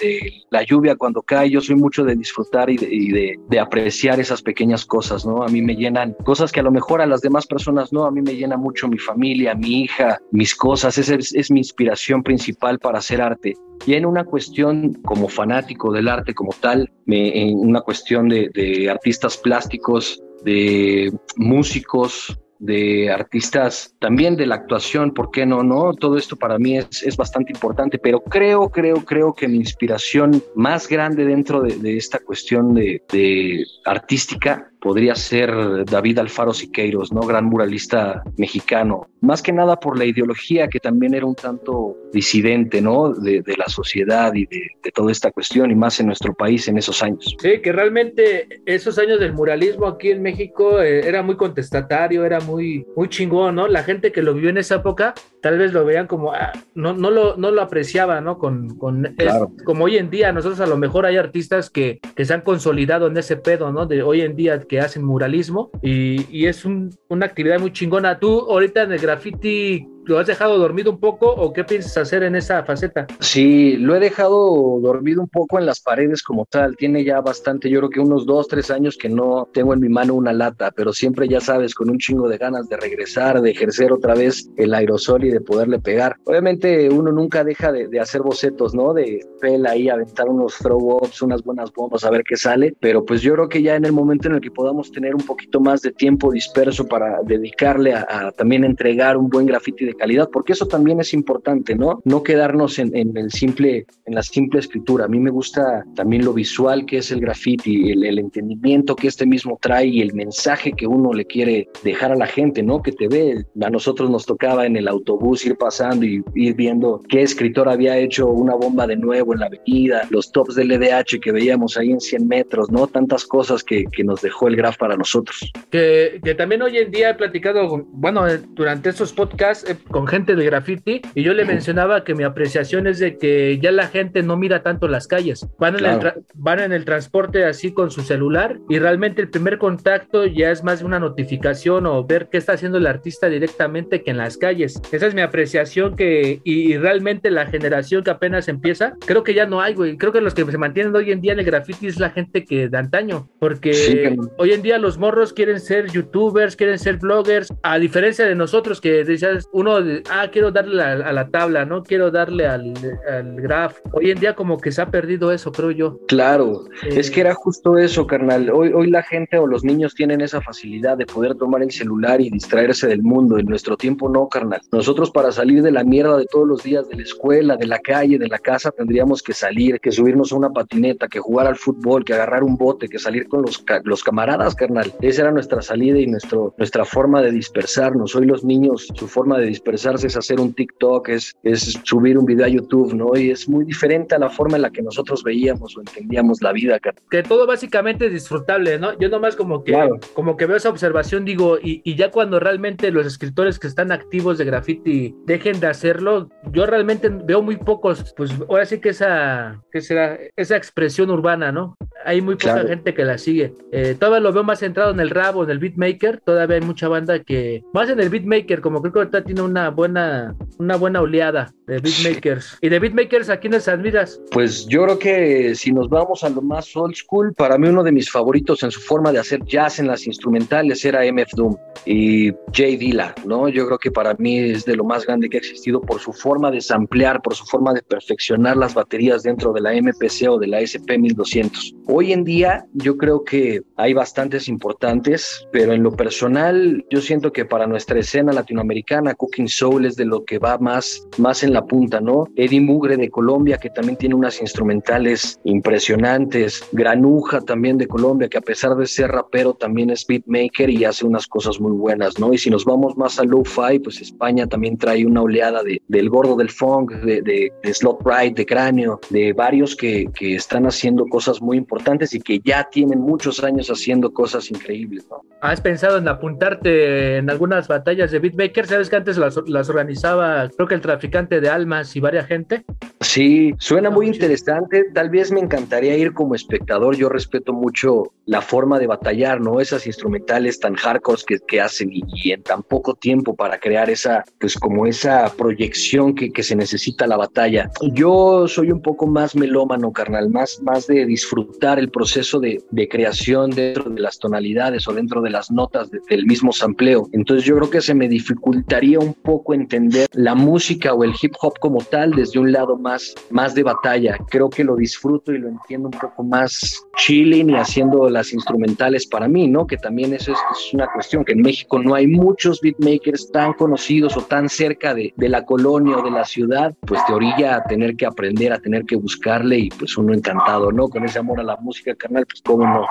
la 0.52 0.64
lluvia 0.64 0.96
cuando 0.96 1.24
cae. 1.24 1.50
Yo 1.50 1.60
soy 1.60 1.76
mucho 1.76 2.04
de 2.04 2.16
disfrutar 2.16 2.70
y, 2.70 2.78
de, 2.78 3.60
apreciar 3.60 4.20
esas 4.20 4.44
pequeñas 4.44 4.86
cosas, 4.86 5.26
¿no? 5.26 5.42
A 5.42 5.48
mí 5.48 5.64
me 5.64 5.76
llenan 5.76 6.16
cosas 6.24 6.52
que 6.52 6.60
a 6.60 6.64
lo 6.64 6.72
mejor 6.72 7.02
a 7.02 7.08
las 7.08 7.22
demás 7.22 7.48
personas 7.48 7.92
no, 7.92 8.06
a 8.06 8.12
mí 8.12 8.22
me 8.22 8.36
llena 8.36 8.56
mucho 8.56 8.88
mi 8.88 9.00
familia, 9.00 9.56
mi 9.56 9.84
hija, 9.84 10.20
mis 10.32 10.56
cosas, 10.56 10.98
esa 11.00 11.16
es, 11.16 11.52
mi 11.52 11.60
inspiración 11.60 12.22
principal 12.22 12.78
para 12.78 13.00
hacer 13.00 13.20
arte. 13.20 13.56
Y 13.88 13.96
en 13.96 14.06
una 14.06 14.24
cuestión 14.24 14.94
como 15.04 15.28
fanático 15.28 15.92
del 15.92 16.08
arte 16.08 16.36
como 16.36 16.54
tal, 16.62 16.92
en 17.08 17.58
una 17.58 17.82
cuestión 17.82 18.30
de 18.30 18.90
artistas 18.92 19.38
plásticos, 19.38 20.22
de 20.44 21.12
músicos, 21.38 22.38
de 22.60 23.12
artistas, 23.12 23.96
también 24.00 24.36
de 24.36 24.46
la 24.46 24.56
actuación, 24.56 25.14
¿por 25.14 25.32
qué 25.32 25.46
no? 25.46 25.64
No, 25.64 25.94
todo 25.94 26.18
esto 26.18 26.36
para 26.36 26.58
mí 26.58 26.78
es, 26.78 27.04
es 27.04 27.18
bastante 27.18 27.52
importante, 27.52 27.98
pero 27.98 28.22
creo, 28.22 28.70
creo, 28.70 29.04
creo 29.04 29.34
que 29.34 29.48
mi 29.48 29.58
inspiración 29.58 30.44
más 30.56 30.88
grande 30.88 31.26
dentro 31.26 31.62
de, 31.62 31.78
de 31.78 31.98
esta 31.98 32.20
cuestión 32.20 32.74
de, 32.74 33.04
de 33.12 33.66
artística 33.86 34.72
podría 34.86 35.16
ser 35.16 35.52
David 35.86 36.20
Alfaro 36.20 36.54
Siqueiros, 36.54 37.12
¿no? 37.12 37.22
Gran 37.22 37.46
muralista 37.46 38.22
mexicano. 38.38 39.08
Más 39.20 39.42
que 39.42 39.52
nada 39.52 39.80
por 39.80 39.98
la 39.98 40.06
ideología 40.06 40.68
que 40.68 40.80
también 40.80 41.16
era 41.16 41.26
un 41.26 41.34
tanto 41.34 41.98
disidente, 42.14 42.84
¿no? 42.84 43.12
De, 43.12 43.42
la 43.58 43.68
sociedad 43.68 44.32
y 44.36 44.46
de, 44.46 44.92
toda 44.94 45.12
esta 45.12 45.32
cuestión, 45.32 45.72
y 45.72 45.76
más 45.76 46.00
en 46.00 46.06
nuestro 46.06 46.36
país 46.36 46.68
en 46.68 46.78
esos 46.78 47.02
años. 47.02 47.36
Sí, 47.40 47.62
que 47.64 47.72
realmente 47.72 48.62
esos 48.68 49.00
años 49.00 49.20
del 49.20 49.34
muralismo 49.34 49.88
aquí 49.88 50.12
en 50.12 50.22
México 50.22 50.80
eh, 50.80 51.00
era 51.08 51.24
muy 51.24 51.36
contestatario, 51.36 52.24
era 52.24 52.40
muy, 52.42 52.86
muy 52.96 53.10
chingón, 53.10 53.56
¿no? 53.56 53.68
La 53.68 53.82
gente 53.82 54.12
que 54.12 54.22
lo 54.22 54.36
vivió 54.36 54.52
en 54.52 54.60
esa 54.60 54.76
época 54.76 55.16
tal 55.46 55.60
vez 55.60 55.74
lo 55.74 55.86
veían 55.86 56.08
como, 56.08 56.34
ah, 56.34 56.54
no, 56.74 56.94
no, 56.94 57.12
lo, 57.12 57.38
no 57.38 57.52
lo 57.52 57.62
apreciaba, 57.62 58.20
¿no? 58.20 58.40
Con, 58.40 58.80
con 58.80 59.16
como 59.64 59.86
hoy 59.86 59.98
en 59.98 60.10
día, 60.10 60.32
nosotros 60.32 60.60
a 60.60 60.66
lo 60.66 60.76
mejor 60.76 61.06
hay 61.06 61.18
artistas 61.18 61.70
que, 61.70 62.00
que 62.16 62.26
se 62.26 62.34
han 62.34 62.42
consolidado 62.42 63.06
en 63.06 63.16
ese 63.16 63.38
pedo, 63.38 63.72
¿no? 63.72 63.86
De 63.86 64.02
hoy 64.02 64.22
en 64.22 64.36
día 64.36 64.60
que 64.62 64.80
hacen 64.80 65.04
muralismo 65.04 65.70
y, 65.84 66.26
y 66.36 66.48
es 66.48 66.66
una 66.66 67.28
actividad 67.28 67.60
muy 67.60 67.72
chingona. 67.72 68.18
Tú 68.18 68.40
ahorita 68.50 68.82
en 68.82 68.94
el 68.94 69.00
graffiti 69.00 69.88
¿Lo 70.06 70.20
has 70.20 70.28
dejado 70.28 70.60
dormido 70.60 70.92
un 70.92 71.00
poco 71.00 71.32
o 71.32 71.52
qué 71.52 71.64
piensas 71.64 71.98
hacer 71.98 72.22
en 72.22 72.36
esa 72.36 72.64
faceta? 72.64 73.08
Sí, 73.20 73.76
lo 73.78 73.96
he 73.96 74.00
dejado 74.00 74.80
dormido 74.80 75.22
un 75.22 75.28
poco 75.28 75.58
en 75.58 75.66
las 75.66 75.80
paredes 75.80 76.22
como 76.22 76.46
tal. 76.46 76.76
Tiene 76.78 77.04
ya 77.04 77.22
bastante, 77.22 77.72
yo 77.72 77.80
creo 77.80 77.90
que 77.90 78.00
unos 78.00 78.28
dos, 78.28 78.48
tres 78.48 78.70
años 78.70 78.98
que 78.98 79.10
no 79.10 79.50
tengo 79.52 79.74
en 79.74 79.80
mi 79.80 79.90
mano 79.90 80.14
una 80.14 80.32
lata, 80.32 80.70
pero 80.76 80.94
siempre 80.94 81.28
ya 81.28 81.42
sabes, 81.42 81.74
con 81.74 81.90
un 81.90 81.98
chingo 81.98 82.30
de 82.30 82.38
ganas 82.38 82.70
de 82.70 82.78
regresar, 82.78 83.42
de 83.42 83.50
ejercer 83.50 83.92
otra 83.92 84.14
vez 84.14 84.48
el 84.58 84.76
aerosol 84.76 85.24
y 85.26 85.32
de 85.32 85.42
poderle 85.42 85.80
pegar. 85.80 86.18
Obviamente 86.26 86.88
uno 86.90 87.12
nunca 87.12 87.44
deja 87.44 87.72
de, 87.72 88.00
hacer 88.00 88.22
bocetos, 88.22 88.76
¿no? 88.76 88.94
De 88.94 89.26
pela 89.42 89.72
ahí, 89.72 89.90
aventar 89.90 90.30
unos 90.30 90.56
throw-ups, 90.60 91.24
unas 91.24 91.42
buenas 91.42 91.72
bombas, 91.74 92.04
a 92.04 92.12
ver 92.12 92.24
qué 92.24 92.38
sale. 92.38 92.76
Pero 92.80 93.04
pues 93.04 93.24
yo 93.24 93.34
creo 93.34 93.50
que 93.50 93.64
ya 93.64 93.76
en 93.76 93.86
el 93.86 93.92
momento 93.92 94.28
en 94.28 94.36
el 94.36 94.42
que 94.42 94.52
podamos 94.52 94.92
tener 94.92 95.16
un 95.16 95.26
poquito 95.26 95.60
más 95.60 95.82
de 95.82 95.92
tiempo 95.92 96.32
disperso 96.32 96.86
para 96.86 97.22
dedicarle 97.24 97.94
a, 97.94 98.06
a 98.08 98.32
también 98.34 98.64
entregar 98.64 99.18
un 99.18 99.30
buen 99.30 99.48
grafiti 99.48 99.86
de 99.86 99.95
calidad, 99.96 100.30
porque 100.32 100.54
eso 100.54 100.68
también 100.68 101.00
es 101.00 101.14
importante, 101.14 101.76
¿no? 101.76 102.02
No 102.04 102.24
quedarnos 102.24 102.80
en, 102.80 102.96
el 102.96 103.32
simple, 103.32 103.86
en 104.06 104.16
la 104.16 104.24
simple 104.24 104.60
escritura. 104.60 105.06
A 105.06 105.08
mí 105.08 105.20
me 105.20 105.32
gusta 105.32 105.84
también 105.96 106.26
lo 106.26 106.34
visual 106.34 106.86
que 106.86 106.98
es 106.98 107.12
el 107.12 107.20
graffiti, 107.20 107.92
el, 107.92 108.16
entendimiento 108.20 108.96
que 108.96 109.08
este 109.08 109.26
mismo 109.26 109.58
trae 109.62 109.88
y 109.88 110.02
el 110.02 110.14
mensaje 110.14 110.72
que 110.72 110.88
uno 110.88 111.14
le 111.14 111.26
quiere 111.26 111.68
dejar 111.84 112.12
a 112.12 112.16
la 112.16 112.28
gente, 112.28 112.64
¿no? 112.64 112.82
Que 112.82 112.92
te 112.92 113.08
ve. 113.08 113.46
A 113.62 113.70
nosotros 113.70 114.10
nos 114.10 114.26
tocaba 114.26 114.66
en 114.66 114.78
el 114.78 114.88
autobús 114.88 115.46
ir 115.46 115.58
pasando 115.58 116.06
y 116.06 116.24
ir 116.36 116.56
viendo 116.56 117.02
qué 117.10 117.22
escritor 117.22 117.68
había 117.70 117.98
hecho 117.98 118.28
una 118.28 118.56
bomba 118.56 118.88
de 118.88 118.96
nuevo 118.96 119.34
en 119.34 119.40
la 119.40 119.48
avenida, 119.48 120.08
los 120.10 120.32
tops 120.32 120.56
del 120.56 120.72
EDH 120.72 121.20
que 121.22 121.32
veíamos 121.32 121.78
ahí 121.78 121.92
en 121.92 122.00
100 122.00 122.28
metros, 122.28 122.72
¿no? 122.72 122.88
Tantas 122.88 123.26
cosas 123.26 123.64
que, 123.64 123.86
que 123.86 124.04
nos 124.04 124.22
dejó 124.22 124.48
el 124.48 124.56
graf 124.56 124.78
para 124.78 124.96
nosotros. 124.96 125.52
Que, 125.70 126.22
también 126.38 126.62
hoy 126.62 126.78
en 126.78 126.92
día 126.92 127.12
he 127.12 127.14
platicado, 127.16 127.86
bueno, 127.92 128.26
durante 128.50 128.90
estos 128.90 129.14
podcasts, 129.14 129.76
con 129.90 130.08
gente 130.08 130.36
de 130.36 130.46
graffiti 130.46 131.02
y 131.14 131.24
yo 131.24 131.34
le 131.34 131.46
mencionaba 131.46 132.04
que 132.04 132.16
mi 132.16 132.24
apreciación 132.24 132.88
es 132.88 133.00
de 133.00 133.18
que 133.18 133.60
ya 133.60 133.72
la 133.72 133.88
gente 133.88 134.24
no 134.24 134.38
mira 134.38 134.64
tanto 134.64 134.88
las 134.88 135.08
calles, 135.08 135.48
van 135.60 135.78
en, 135.80 135.86
el, 135.86 136.14
van 136.34 136.60
en 136.60 136.74
el 136.74 136.86
transporte 136.86 137.46
así 137.46 137.74
con 137.74 137.92
su 137.92 138.02
celular 138.02 138.60
y 138.70 138.80
realmente 138.80 139.22
el 139.22 139.30
primer 139.30 139.58
contacto 139.58 140.26
ya 140.26 140.52
es 140.52 140.64
más 140.64 140.80
de 140.80 140.86
una 140.86 141.00
notificación 141.00 141.86
o 141.86 142.04
ver 142.04 142.30
qué 142.32 142.38
está 142.38 142.54
haciendo 142.54 142.78
el 142.78 142.88
artista 142.88 143.28
directamente 143.28 144.04
que 144.04 144.12
en 144.12 144.18
las 144.18 144.38
calles. 144.38 144.82
Esa 144.92 145.08
es 145.08 145.14
mi 145.14 145.22
apreciación 145.22 145.96
que 145.96 146.42
y, 146.44 146.78
realmente 146.78 147.32
la 147.32 147.46
generación 147.46 148.04
que 148.04 148.12
apenas 148.12 148.48
empieza, 148.48 148.94
creo 149.06 149.24
que 149.24 149.34
ya 149.34 149.46
no 149.46 149.62
hay, 149.62 149.74
güey. 149.74 149.98
Creo 149.98 150.12
que 150.12 150.22
los 150.22 150.34
que 150.34 150.46
se 150.46 150.58
mantienen 150.58 150.96
hoy 150.96 151.12
en 151.12 151.22
día 151.22 151.34
en 151.34 151.40
el 151.40 151.46
graffiti 151.46 151.88
es 151.88 152.00
la 152.00 152.10
gente 152.10 152.46
que 152.46 152.68
de 152.68 152.78
antaño, 152.78 153.30
porque 153.40 154.16
hoy 154.38 154.52
en 154.52 154.62
día 154.62 154.78
los 154.78 154.98
morros 154.98 155.34
quieren 155.34 155.60
ser 155.60 155.92
youtubers, 155.92 156.56
quieren 156.56 156.80
ser 156.80 156.98
bloggers, 156.98 157.54
a 157.64 157.80
diferencia 157.80 158.26
de 158.26 158.36
nosotros 158.36 158.82
que 158.82 159.04
decías, 159.04 159.48
uno 159.52 159.75
ah, 160.10 160.28
quiero 160.32 160.52
darle 160.52 160.84
a, 160.84 161.12
la 161.12 161.30
tabla, 161.30 161.66
¿no? 161.66 161.84
Quiero 161.84 162.12
darle 162.12 162.48
al, 162.48 162.74
al, 163.10 163.36
graph. 163.42 163.78
Hoy 163.94 164.12
en 164.12 164.20
día 164.20 164.36
como 164.36 164.58
que 164.58 164.72
se 164.72 164.82
ha 164.82 164.90
perdido 164.92 165.32
eso, 165.32 165.52
creo 165.52 165.72
yo. 165.72 166.00
Claro, 166.08 166.66
es 166.84 167.10
que 167.12 167.22
era 167.22 167.34
justo 167.34 167.78
eso, 167.78 168.08
carnal. 168.08 168.50
Hoy, 168.50 168.72
hoy 168.74 168.90
la 168.90 169.04
gente 169.04 169.38
o 169.38 169.48
los 169.48 169.64
niños 169.64 169.94
tienen 169.96 170.22
esa 170.22 170.42
facilidad 170.42 170.98
de 170.98 171.06
poder 171.06 171.36
tomar 171.36 171.62
el 171.62 171.72
celular 171.72 172.22
y 172.22 172.30
distraerse 172.30 172.88
del 172.88 173.04
mundo. 173.04 173.38
En 173.38 173.46
nuestro 173.46 173.78
tiempo 173.78 174.10
no, 174.10 174.28
carnal. 174.28 174.62
Nosotros 174.72 175.12
para 175.12 175.32
salir 175.32 175.62
de 175.62 175.72
la 175.72 175.84
mierda 175.84 176.18
de 176.18 176.26
todos 176.26 176.48
los 176.48 176.64
días, 176.64 176.88
de 176.90 176.98
la 176.98 177.04
escuela, 177.04 177.58
de 177.58 177.68
la 177.68 177.80
calle, 177.80 178.18
de 178.18 178.28
la 178.28 178.40
casa, 178.40 178.72
tendríamos 178.72 179.22
que 179.22 179.34
salir, 179.34 179.80
que 179.80 179.92
subirnos 179.92 180.32
a 180.32 180.36
una 180.36 180.52
patineta, 180.52 181.08
que 181.08 181.20
jugar 181.20 181.48
al 181.48 181.56
fútbol, 181.56 182.04
que 182.04 182.14
agarrar 182.14 182.44
un 182.44 182.58
bote, 182.58 182.88
que 182.88 183.00
salir 183.00 183.28
con 183.28 183.42
los, 183.42 183.64
los 183.84 184.04
camaradas, 184.04 184.56
carnal. 184.56 184.94
Esa 185.02 185.24
era 185.24 185.32
nuestra 185.32 185.62
salida 185.62 186.00
y 186.00 186.08
nuestro, 186.08 186.54
nuestra 186.58 186.86
forma 186.86 187.22
de 187.22 187.32
dispersarnos. 187.32 188.16
Hoy 188.16 188.26
los 188.26 188.44
niños, 188.44 188.88
su 188.94 189.08
forma 189.08 189.38
de 189.38 189.48
dispersarnos 189.48 189.65
es 189.74 190.18
hacer 190.18 190.40
un 190.40 190.54
TikTok, 190.54 191.10
es, 191.10 191.36
es 191.44 191.80
subir 191.84 192.18
un 192.18 192.26
video 192.26 192.46
a 192.46 192.50
YouTube, 192.50 192.94
¿no? 192.94 193.16
Y 193.18 193.32
es 193.32 193.48
muy 193.50 193.66
diferente 193.66 194.16
a 194.16 194.20
la 194.20 194.30
forma 194.30 194.56
en 194.58 194.64
la 194.64 194.70
que 194.70 194.82
nosotros 194.82 195.24
veíamos 195.24 195.76
o 195.78 195.82
entendíamos 195.82 196.42
la 196.42 196.52
vida. 196.52 196.80
Que 197.10 197.24
todo 197.24 197.48
básicamente 197.48 198.08
es 198.08 198.14
disfrutable, 198.14 198.80
¿no? 198.80 198.98
Yo 199.00 199.10
nomás 199.10 199.36
como 199.36 199.64
que, 199.64 199.74
como 200.14 200.38
que 200.38 200.46
veo 200.46 200.58
esa 200.58 200.70
observación, 200.70 201.26
digo, 201.26 201.58
y, 201.62 201.82
y, 201.84 201.96
ya 201.96 202.12
cuando 202.12 202.40
realmente 202.40 202.92
los 202.92 203.06
escritores 203.06 203.60
que 203.60 203.68
están 203.68 203.92
activos 203.92 204.38
de 204.38 204.46
graffiti 204.46 205.16
dejen 205.26 205.60
de 205.60 205.68
hacerlo, 205.68 206.30
yo 206.52 206.66
realmente 206.66 207.10
veo 207.10 207.42
muy 207.42 207.58
pocos, 207.58 208.14
pues 208.16 208.32
ahora 208.50 208.66
sí 208.66 208.80
que 208.80 208.90
esa, 208.90 209.62
que 209.72 209.82
será? 209.82 210.18
Esa 210.36 210.58
expresión 210.58 211.10
urbana, 211.10 211.52
¿no? 211.52 211.76
Hay 212.06 212.22
muy 212.22 212.36
poca 212.36 212.66
gente 212.68 212.94
que 212.94 213.04
la 213.04 213.18
sigue. 213.18 213.54
Eh, 213.72 213.96
todavía 214.00 214.20
lo 214.20 214.34
veo 214.34 214.44
más 214.44 214.60
centrado 214.60 214.92
en 214.92 215.00
el 215.00 215.10
rap 215.10 215.36
o 215.36 215.44
en 215.44 215.50
el 215.50 215.60
beatmaker, 215.60 216.22
todavía 216.22 216.58
hay 216.58 216.62
mucha 216.62 216.88
banda 216.88 217.20
que, 217.20 217.64
más 217.74 217.90
en 217.90 218.00
el 218.00 218.10
beatmaker, 218.10 218.62
como 218.62 218.82
creo 218.82 218.94
que 218.94 219.00
ahorita 219.00 219.24
tiene 219.24 219.42
una 219.42 219.70
buena, 219.70 220.36
una 220.58 220.76
buena 220.76 221.02
oleada 221.02 221.54
de 221.68 221.80
beatmakers. 221.80 222.58
¿Y 222.62 222.70
de 222.70 222.80
beatmakers 222.80 223.30
a 223.30 223.38
quiénes 223.38 223.68
admiras? 223.68 224.22
Pues 224.32 224.68
yo 224.68 224.84
creo 224.84 225.00
que 225.00 225.56
si 225.56 225.72
nos 225.72 225.90
vamos 225.90 226.24
a 226.24 226.30
lo 226.30 226.42
más 226.42 226.76
old 226.76 226.96
school, 226.96 227.34
para 227.34 227.58
mí 227.58 227.68
uno 227.68 227.84
de 227.84 227.92
mis 227.92 228.10
favoritos 228.10 228.62
en 228.64 228.72
su 228.72 228.80
forma 228.82 229.12
de 229.12 229.20
hacer 229.20 229.44
jazz 229.46 229.80
en 229.80 229.88
las 229.88 230.06
instrumentales 230.06 230.84
era 230.86 231.02
MF 231.12 231.32
Doom 231.36 231.56
y 231.86 232.32
Jay 232.54 232.78
Dilla, 232.78 233.14
¿no? 233.26 233.50
Yo 233.50 233.66
creo 233.66 233.78
que 233.78 233.92
para 233.92 234.14
mí 234.16 234.38
es 234.38 234.66
de 234.66 234.76
lo 234.76 234.84
más 234.84 235.06
grande 235.06 235.30
que 235.30 235.38
ha 235.38 235.40
existido 235.40 235.82
por 235.82 236.00
su 236.00 236.14
forma 236.14 236.52
de 236.52 236.62
samplear, 236.62 237.22
por 237.22 237.36
su 237.36 237.46
forma 237.46 237.74
de 237.74 237.82
perfeccionar 237.82 238.58
las 238.58 238.74
baterías 238.74 239.24
dentro 239.24 239.54
de 239.54 239.62
la 239.62 239.74
MPC 239.74 240.30
o 240.30 240.38
de 240.38 240.48
la 240.48 240.62
SP 240.62 240.98
1200. 240.98 241.76
Hoy 241.98 242.12
en 242.12 242.26
día 242.26 242.66
yo 242.74 242.98
creo 242.98 243.24
que 243.24 243.62
hay 243.78 243.94
bastantes 243.94 244.50
importantes, 244.50 245.48
pero 245.54 245.72
en 245.72 245.82
lo 245.82 245.96
personal 245.96 246.84
yo 246.90 247.00
siento 247.00 247.32
que 247.32 247.46
para 247.46 247.68
nuestra 247.68 247.98
escena 247.98 248.34
latinoamericana, 248.34 249.14
Cooking 249.14 249.48
Soul 249.48 249.86
es 249.86 249.96
de 249.96 250.04
lo 250.04 250.26
que 250.26 250.38
va 250.38 250.58
más, 250.58 251.08
más 251.18 251.42
en 251.44 251.54
la 251.54 251.64
punta, 251.66 252.02
¿no? 252.02 252.26
Eddie 252.36 252.60
Mugre 252.60 252.98
de 252.98 253.10
Colombia, 253.10 253.58
que 253.58 253.70
también 253.70 253.96
tiene 253.98 254.14
unas 254.14 254.42
instrumentales 254.42 255.40
impresionantes. 255.46 256.68
Granuja 256.74 257.40
también 257.40 257.78
de 257.78 257.88
Colombia, 257.88 258.28
que 258.28 258.40
a 258.40 258.42
pesar 258.42 258.76
de 258.76 258.88
ser 258.88 259.12
rapero 259.12 259.54
también 259.54 259.90
es 259.90 260.06
beatmaker 260.06 260.70
y 260.70 260.84
hace 260.84 261.06
unas 261.06 261.28
cosas 261.28 261.62
muy 261.62 261.72
buenas, 261.72 262.20
¿no? 262.20 262.34
Y 262.34 262.38
si 262.38 262.50
nos 262.50 262.66
vamos 262.66 262.98
más 262.98 263.20
a 263.20 263.24
lo-fi, 263.24 263.80
pues 263.80 264.02
España 264.02 264.48
también 264.48 264.78
trae 264.78 265.06
una 265.06 265.22
oleada 265.22 265.64
de, 265.64 265.82
del 265.88 266.10
gordo 266.10 266.36
del 266.36 266.50
funk, 266.50 266.92
de, 266.92 267.22
de, 267.22 267.74
slot 267.74 268.02
ride, 268.06 268.34
de 268.34 268.46
cráneo, 268.46 269.00
de 269.10 269.32
varios 269.32 269.78
que, 269.78 270.08
que 270.14 270.36
están 270.36 270.66
haciendo 270.66 271.06
cosas 271.06 271.42
muy 271.42 271.56
importantes 271.56 271.85
y 272.12 272.20
que 272.20 272.40
ya 272.44 272.68
tienen 272.72 273.00
muchos 273.00 273.44
años 273.44 273.70
haciendo 273.70 274.12
cosas 274.12 274.50
increíbles, 274.50 275.08
¿no? 275.10 275.22
¿Has 275.42 275.62
pensado 275.62 275.98
en 275.98 276.08
apuntarte 276.08 277.18
en 277.18 277.30
algunas 277.30 277.68
batallas 277.68 278.10
de 278.10 278.18
beatmaker? 278.18 278.66
¿Sabes 278.66 278.90
que 278.90 278.96
antes 278.96 279.18
las, 279.18 279.38
las 279.48 279.70
organizaba, 279.70 280.50
creo 280.50 280.68
que 280.68 280.74
el 280.74 280.82
traficante 280.82 281.40
de 281.40 281.50
almas 281.50 281.96
y 281.96 282.00
varias 282.00 282.26
gente? 282.26 282.66
Sí, 283.02 283.54
suena 283.60 283.92
muy 283.92 284.08
interesante. 284.08 284.86
Tal 284.94 285.12
vez 285.12 285.32
me 285.32 285.40
encantaría 285.40 285.96
ir 285.98 286.14
como 286.14 286.34
espectador. 286.34 286.96
Yo 286.96 287.10
respeto 287.10 287.54
mucho 287.54 288.12
la 288.26 288.42
forma 288.42 288.80
de 288.80 288.88
batallar, 288.88 289.40
¿no? 289.40 289.60
Esas 289.60 289.86
instrumentales 289.86 290.60
tan 290.60 290.74
hardcore 290.74 291.22
que, 291.28 291.40
que 291.48 291.62
hacen 291.62 291.92
y, 291.92 292.32
en 292.32 292.42
tan 292.42 292.64
poco 292.64 292.96
tiempo 292.96 293.36
para 293.36 293.60
crear 293.60 293.90
esa, 293.90 294.24
pues 294.40 294.56
como 294.56 294.88
esa 294.88 295.32
proyección 295.38 296.16
que, 296.16 296.32
que, 296.32 296.42
se 296.42 296.56
necesita 296.56 297.06
la 297.06 297.18
batalla. 297.18 297.70
Yo 297.94 298.48
soy 298.48 298.72
un 298.72 298.82
poco 298.82 299.06
más 299.06 299.36
melómano, 299.36 299.92
carnal, 299.92 300.30
más, 300.30 300.60
más 300.64 300.88
de 300.88 301.06
disfrutar 301.06 301.75
el 301.80 301.90
proceso 301.90 302.40
de, 302.40 302.64
de 302.72 302.88
creación 302.88 303.52
dentro 303.52 303.90
de 303.90 304.02
las 304.02 304.20
tonalidades 304.20 304.88
o 304.88 304.94
dentro 304.94 305.22
de 305.22 305.30
las 305.30 305.52
notas 305.52 305.90
del 305.92 306.26
mismo 306.26 306.52
sampleo. 306.52 307.08
Entonces 307.12 307.46
yo 307.46 307.56
creo 307.58 307.70
que 307.70 307.82
se 307.82 307.94
me 307.94 308.08
dificultaría 308.08 309.00
un 309.00 309.14
poco 309.14 309.54
entender 309.54 310.08
la 310.14 310.36
música 310.36 310.94
o 310.94 311.04
el 311.04 311.14
hip 311.22 311.34
hop 311.42 311.60
como 311.60 311.80
tal 311.80 312.12
desde 312.12 312.40
un 312.40 312.52
lado 312.52 312.78
más, 312.78 313.14
más 313.30 313.56
de 313.56 313.64
batalla. 313.64 314.18
Creo 314.30 314.50
que 314.50 314.64
lo 314.64 314.76
disfruto 314.76 315.34
y 315.34 315.40
lo 315.40 315.50
entiendo 315.50 315.90
un 315.90 316.00
poco 316.00 316.24
más 316.24 316.86
chilling 316.98 317.50
y 317.50 317.56
haciendo 317.56 318.10
las 318.10 318.34
instrumentales 318.34 319.08
para 319.08 319.28
mí, 319.28 319.48
¿no? 319.48 319.68
Que 319.68 319.78
también 319.78 320.14
eso 320.14 320.32
es, 320.32 320.74
una 320.74 320.88
cuestión, 320.92 321.24
que 321.24 321.34
en 321.34 321.42
México 321.42 321.80
no 321.80 321.96
hay 321.96 322.08
muchos 322.08 322.60
beatmakers 322.62 323.32
tan 323.32 323.54
conocidos 323.54 324.18
o 324.18 324.22
tan 324.22 324.50
cerca 324.50 324.94
de, 324.94 325.14
de 325.16 325.30
la 325.30 325.46
colonia 325.46 325.98
o 325.98 326.04
de 326.04 326.12
la 326.12 326.26
ciudad, 326.26 326.74
pues 326.82 327.06
te 327.06 327.14
orilla 327.14 327.58
a 327.58 327.64
tener 327.64 327.96
que 327.96 328.06
aprender, 328.06 328.54
a 328.54 328.60
tener 328.60 328.86
que 328.86 328.96
buscarle 328.96 329.60
y 329.60 329.70
pues 329.70 329.98
uno 329.98 330.14
encantado, 330.14 330.72
¿no? 330.72 330.88
Con 330.88 331.04
ese 331.06 331.20
amor 331.20 331.40
a 331.40 331.44
la 331.44 331.55
música, 331.62 331.96
carnal, 331.96 332.26
pues 332.26 332.42
cómo 332.42 332.66
no. 332.66 332.86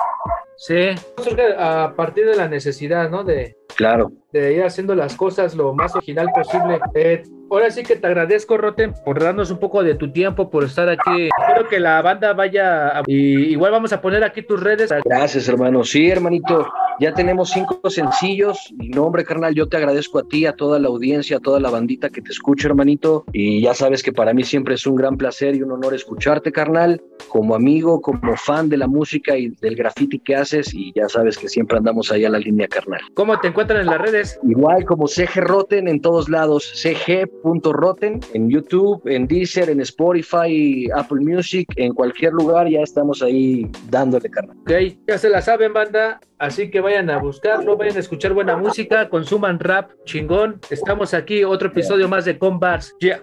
Sí, 0.57 0.91
surge 1.21 1.53
a 1.57 1.93
partir 1.95 2.25
de 2.25 2.35
la 2.35 2.47
necesidad, 2.47 3.09
¿no? 3.09 3.23
De, 3.23 3.57
claro. 3.75 4.11
de 4.31 4.53
ir 4.53 4.63
haciendo 4.63 4.95
las 4.95 5.15
cosas 5.15 5.53
lo 5.55 5.73
más 5.73 5.95
original 5.95 6.27
posible. 6.33 6.79
Eh, 6.93 7.23
ahora 7.51 7.69
sí 7.71 7.83
que 7.83 7.97
te 7.97 8.07
agradezco, 8.07 8.57
Roten, 8.57 8.93
por 9.03 9.21
darnos 9.21 9.51
un 9.51 9.59
poco 9.59 9.83
de 9.83 9.95
tu 9.95 10.11
tiempo, 10.11 10.49
por 10.49 10.63
estar 10.63 10.87
aquí. 10.87 11.29
Espero 11.37 11.67
que 11.67 11.79
la 11.79 12.01
banda 12.01 12.33
vaya. 12.33 13.01
Y 13.05 13.51
igual 13.51 13.73
vamos 13.73 13.91
a 13.91 14.01
poner 14.01 14.23
aquí 14.23 14.43
tus 14.43 14.61
redes. 14.61 14.93
Gracias, 15.03 15.47
hermano. 15.49 15.83
Sí, 15.83 16.09
hermanito. 16.09 16.65
Ya 16.99 17.13
tenemos 17.13 17.49
cinco 17.49 17.79
sencillos. 17.89 18.73
Y 18.79 18.89
no, 18.89 19.03
hombre, 19.03 19.23
carnal, 19.23 19.53
yo 19.53 19.67
te 19.67 19.77
agradezco 19.77 20.19
a 20.19 20.23
ti, 20.23 20.45
a 20.45 20.53
toda 20.53 20.79
la 20.79 20.87
audiencia, 20.87 21.37
a 21.37 21.39
toda 21.39 21.59
la 21.59 21.69
bandita 21.69 22.09
que 22.09 22.21
te 22.21 22.31
escucha, 22.31 22.67
hermanito. 22.67 23.25
Y 23.33 23.61
ya 23.61 23.73
sabes 23.73 24.01
que 24.01 24.13
para 24.13 24.33
mí 24.33 24.43
siempre 24.43 24.75
es 24.75 24.85
un 24.87 24.95
gran 24.95 25.17
placer 25.17 25.55
y 25.55 25.61
un 25.61 25.71
honor 25.71 25.93
escucharte, 25.93 26.51
carnal, 26.51 27.01
como 27.27 27.55
amigo, 27.55 28.01
como 28.01 28.35
fan 28.37 28.69
de 28.69 28.77
la 28.77 28.87
música 28.87 29.37
y 29.37 29.49
del 29.61 29.75
graffiti 29.75 30.19
que 30.19 30.35
haces. 30.35 30.73
Y 30.73 30.93
ya 30.95 31.09
sabes 31.09 31.37
que 31.37 31.49
siempre 31.49 31.77
andamos 31.77 32.11
ahí 32.11 32.25
a 32.25 32.29
la 32.29 32.39
línea, 32.39 32.67
carnal. 32.67 33.01
¿Cómo 33.13 33.39
te 33.39 33.49
encuentran 33.49 33.81
en 33.81 33.87
las 33.87 34.01
redes? 34.01 34.39
Igual 34.43 34.85
como 34.85 35.07
CG 35.07 35.41
Roten 35.41 35.87
en 35.87 36.01
todos 36.01 36.29
lados. 36.29 36.71
CG.roten 36.75 38.21
en 38.33 38.49
YouTube, 38.49 39.01
en 39.05 39.27
Deezer, 39.27 39.69
en 39.69 39.81
Spotify, 39.81 40.87
Apple 40.95 41.21
Music, 41.21 41.67
en 41.75 41.93
cualquier 41.93 42.33
lugar. 42.33 42.69
Ya 42.69 42.81
estamos 42.81 43.21
ahí 43.21 43.69
dándole, 43.89 44.29
carnal. 44.29 44.57
Ok, 44.61 44.71
ya 45.07 45.17
se 45.17 45.29
la 45.29 45.41
saben, 45.41 45.73
banda. 45.73 46.21
Así 46.37 46.69
que 46.69 46.81
vayan 46.81 47.09
a 47.09 47.17
buscarlo, 47.17 47.77
vayan 47.77 47.95
a 47.95 47.99
escuchar 47.99 48.33
buena 48.33 48.57
música, 48.57 49.09
consuman 49.09 49.59
rap 49.59 49.91
chingón. 50.03 50.59
Estamos 50.69 51.13
aquí, 51.13 51.43
otro 51.45 51.69
episodio 51.69 52.09
más 52.09 52.25
de 52.25 52.37
Combats. 52.37 52.93
Yeah. 52.99 53.21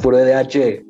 puro 0.00 0.18
EDH. 0.18 0.82